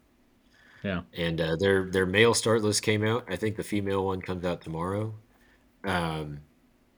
[0.82, 3.24] yeah, and uh, their their male start list came out.
[3.28, 5.14] I think the female one comes out tomorrow.
[5.84, 6.40] Um,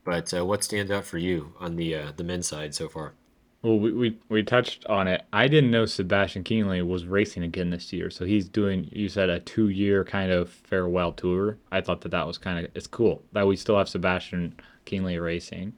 [0.05, 3.15] but uh, what stands out for you on the uh, the men's side so far?
[3.63, 5.25] Well, we, we we touched on it.
[5.33, 8.09] I didn't know Sebastian Kienle was racing again this year.
[8.11, 11.59] So he's doing, you said, a two year kind of farewell tour.
[11.73, 14.55] I thought that that was kind of, it's cool that we still have Sebastian
[14.87, 15.73] Kienle racing.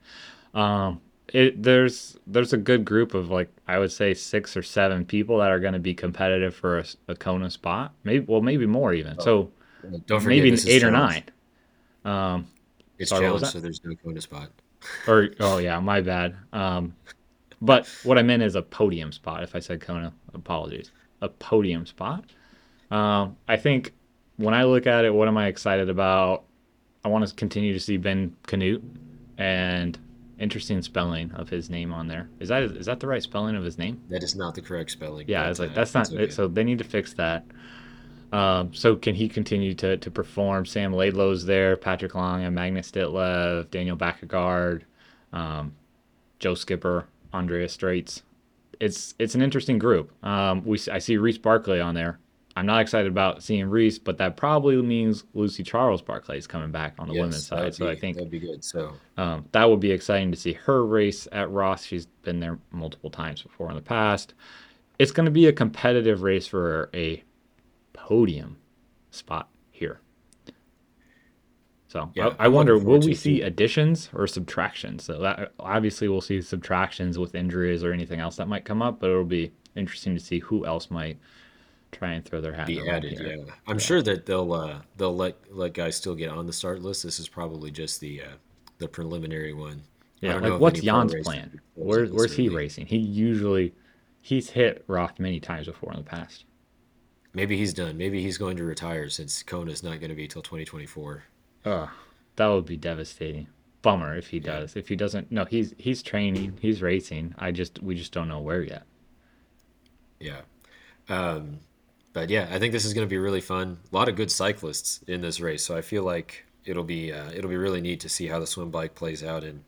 [0.54, 5.04] Um, it there's there's a good group of like I would say six or seven
[5.06, 7.94] people that are going to be competitive for a Kona spot.
[8.04, 9.18] Maybe well maybe more even.
[9.20, 9.52] So
[9.84, 11.24] Uh, Don't forget, maybe eight or nine.
[12.04, 12.46] Um,
[12.98, 14.50] It's sorry, challenge, so there's no Kona spot.
[15.06, 16.36] Or oh yeah, my bad.
[16.52, 16.96] Um,
[17.60, 19.42] but what I meant is a podium spot.
[19.42, 20.90] If I said Kona, apologies.
[21.20, 22.24] A podium spot.
[22.90, 23.92] Um, I think
[24.36, 26.44] when I look at it, what am I excited about?
[27.04, 28.82] I want to continue to see Ben Kanute
[29.38, 29.98] and
[30.38, 32.28] interesting spelling of his name on there.
[32.40, 34.00] Is that is that the right spelling of his name?
[34.08, 36.24] That is not the correct spelling, Yeah, it's like uh, that's not okay.
[36.24, 36.32] it.
[36.32, 37.44] So they need to fix that.
[38.32, 40.64] Um, so can he continue to, to perform?
[40.64, 44.82] Sam Laidlow's there, Patrick Lange and Magnus Ditlev, Daniel Baekkegard,
[45.32, 45.74] um,
[46.38, 48.22] Joe Skipper, Andreas Dreitz.
[48.78, 50.12] It's it's an interesting group.
[50.24, 52.18] Um, we I see Reece Barclay on there.
[52.56, 56.94] I'm not excited about seeing Reece, but that probably means Lucy Charles-Barclay is coming back
[56.98, 57.58] on the women's side.
[57.58, 58.64] that'd So I think that'd be good.
[58.64, 61.84] So um, that would be exciting to see her race at Roth.
[61.84, 64.34] She's been there multiple times before in the past.
[64.98, 67.22] It's going to be a competitive race for a
[67.92, 68.56] podium
[69.10, 70.00] spot here.
[71.90, 75.02] So Yeah, I, I wonder, will we see additions or subtractions?
[75.02, 79.00] So that obviously we'll see subtractions with injuries or anything else that might come up,
[79.00, 81.18] but it'll be interesting to see who else might
[81.90, 83.18] try and throw their hat in be added.
[83.20, 83.80] Yeah, I'm Yeah.
[83.80, 87.02] sure that they'll uh, they'll let let guys still get on the start list.
[87.02, 88.34] This is probably just the uh,
[88.78, 89.82] the preliminary one.
[90.20, 91.60] Yeah, like what's Jan's plan?
[91.74, 92.86] Where, where's he racing?
[92.86, 93.74] He usually
[94.20, 96.44] he's hit Roth many times before in the past.
[97.32, 97.96] Maybe he's done.
[97.96, 101.24] Maybe he's going to retire since Kona's not going to be till 2024.
[101.64, 101.88] Ugh,
[102.36, 103.48] that would be devastating.
[103.82, 104.76] Bummer if he does.
[104.76, 107.34] If he doesn't, no, he's he's training, he's racing.
[107.38, 108.84] I just we just don't know where yet.
[110.18, 110.42] yeah.
[111.08, 111.60] Um,
[112.12, 113.78] but yeah, I think this is going to be really fun.
[113.92, 117.30] A lot of good cyclists in this race, so I feel like it'll be uh,
[117.32, 119.64] it'll be really neat to see how the swim bike plays out and,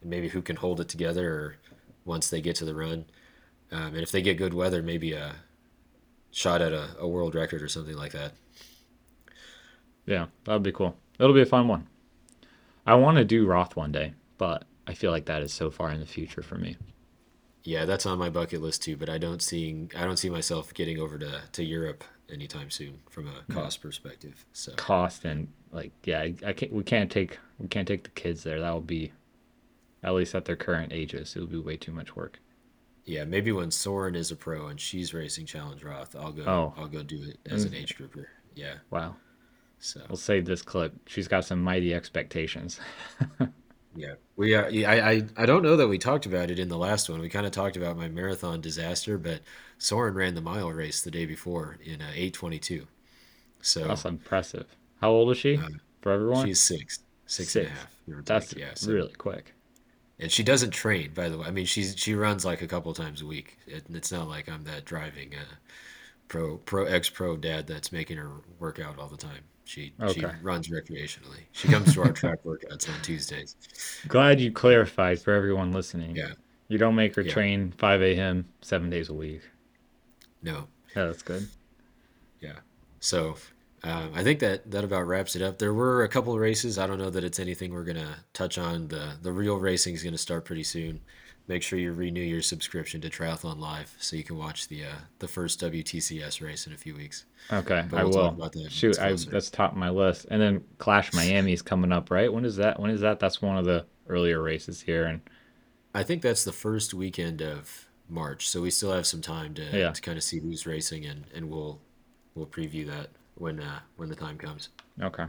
[0.00, 1.56] and maybe who can hold it together or
[2.04, 3.06] once they get to the run.
[3.72, 5.36] Um, and if they get good weather, maybe a
[6.30, 8.32] shot at a, a world record or something like that.
[10.06, 10.96] Yeah, that'd be cool.
[11.18, 11.86] It'll be a fun one.
[12.86, 15.90] I want to do Roth one day, but I feel like that is so far
[15.90, 16.76] in the future for me.
[17.64, 20.72] Yeah, that's on my bucket list too, but I don't see I don't see myself
[20.72, 24.44] getting over to, to Europe anytime soon from a cost perspective.
[24.52, 26.72] So Cost and like, yeah, I, I can't.
[26.72, 28.60] We can't take we can't take the kids there.
[28.60, 29.12] That will be
[30.04, 31.34] at least at their current ages.
[31.34, 32.38] it'll be way too much work.
[33.04, 36.74] yeah, maybe when Soren is a pro and she's racing Challenge Roth, I'll go Oh,
[36.76, 38.28] I'll go do it as an mm, age grouper.
[38.54, 38.74] Yeah.
[38.90, 39.16] wow.
[39.86, 40.94] So We'll save this clip.
[41.06, 42.80] She's got some mighty expectations.
[43.94, 44.14] yeah.
[44.34, 44.66] We are.
[44.66, 47.20] I, I I don't know that we talked about it in the last one.
[47.20, 49.42] We kind of talked about my marathon disaster, but
[49.78, 52.88] Soren ran the mile race the day before in uh, 822.
[53.60, 54.66] So That's impressive.
[55.00, 55.56] How old is she?
[55.56, 55.68] uh,
[56.00, 58.56] For everyone, she's six, six and a half, That's.
[58.56, 58.74] Yeah.
[58.74, 59.54] So really quick.
[60.18, 61.46] And she doesn't train, by the way.
[61.46, 63.58] I mean, she's she runs like a couple times a week.
[63.68, 65.54] It, it's not like I'm that driving uh,
[66.26, 69.44] pro pro ex pro dad that's making her work out all the time.
[69.66, 71.40] She she runs recreationally.
[71.52, 73.56] She comes to our track workouts on Tuesdays.
[74.08, 76.14] Glad you clarified for everyone listening.
[76.16, 76.32] Yeah,
[76.68, 78.46] You don't make her yeah, train 5 a.m.
[78.62, 79.42] seven days a week.
[80.42, 81.48] no, Yeah, that's good.
[82.40, 82.60] yeah.
[83.00, 83.36] So
[83.82, 85.58] um, I think that that about wraps it up.
[85.58, 86.78] There were a couple of races.
[86.78, 88.88] I don't know that it's anything we're gonna touch on.
[88.88, 91.00] The the real racing is gonna start pretty soon.
[91.48, 94.98] Make sure you renew your subscription to Triathlon Live so you can watch the uh,
[95.20, 97.24] the first WTCS race in a few weeks.
[97.52, 98.44] Okay, I we'll talk will.
[98.44, 100.26] about that Shoot, I that's top of my list.
[100.30, 102.32] And then Clash Miami is coming up, right?
[102.32, 102.80] When is that?
[102.80, 103.20] When is that?
[103.20, 105.04] That's one of the earlier races here.
[105.04, 105.20] And
[105.94, 109.64] I think that's the first weekend of March, so we still have some time to,
[109.72, 111.80] yeah, to kind of see who's racing, and, and we'll
[112.34, 114.70] we'll preview that when uh, when the time comes.
[115.00, 115.26] okay,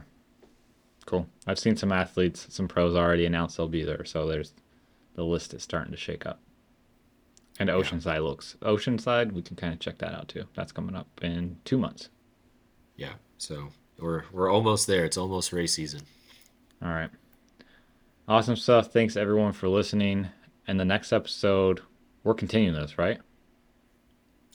[1.06, 1.28] cool.
[1.46, 4.04] I've seen some athletes, some pros already announced they'll be there.
[4.04, 4.52] So there's
[5.18, 6.40] the list is starting to shake up.
[7.58, 9.32] And Yeah, Oceanside looks Oceanside.
[9.32, 10.44] We can kind of check that out too.
[10.54, 12.08] That's coming up in two months.
[12.96, 13.14] yeah.
[13.36, 15.04] So we're we're almost there.
[15.04, 16.02] It's almost race season.
[16.80, 17.10] All right.
[18.28, 18.92] Awesome stuff.
[18.92, 20.28] Thanks everyone for listening.
[20.68, 21.80] And the next episode,
[22.22, 23.18] we're continuing this, right?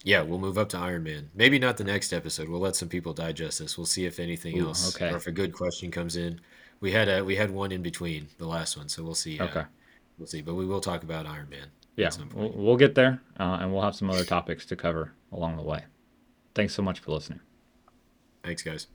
[0.03, 1.27] Yeah, we'll move up to Ironman.
[1.33, 2.47] Maybe not the next episode.
[2.47, 3.77] We'll let some people digest this.
[3.77, 6.39] We'll see if anything Ooh, else or if a good question comes in.
[6.79, 9.39] We had a we had one in between the last one, so we'll see.
[9.39, 9.63] Uh, Okay.
[10.17, 10.41] We'll see.
[10.41, 13.73] But we will talk about Ironman Yeah, at some we'll, we'll get there, uh, and
[13.73, 15.85] we'll have some other topics to cover along the way.
[16.55, 17.39] Thanks so much for listening.
[18.43, 18.87] Thanks, guys.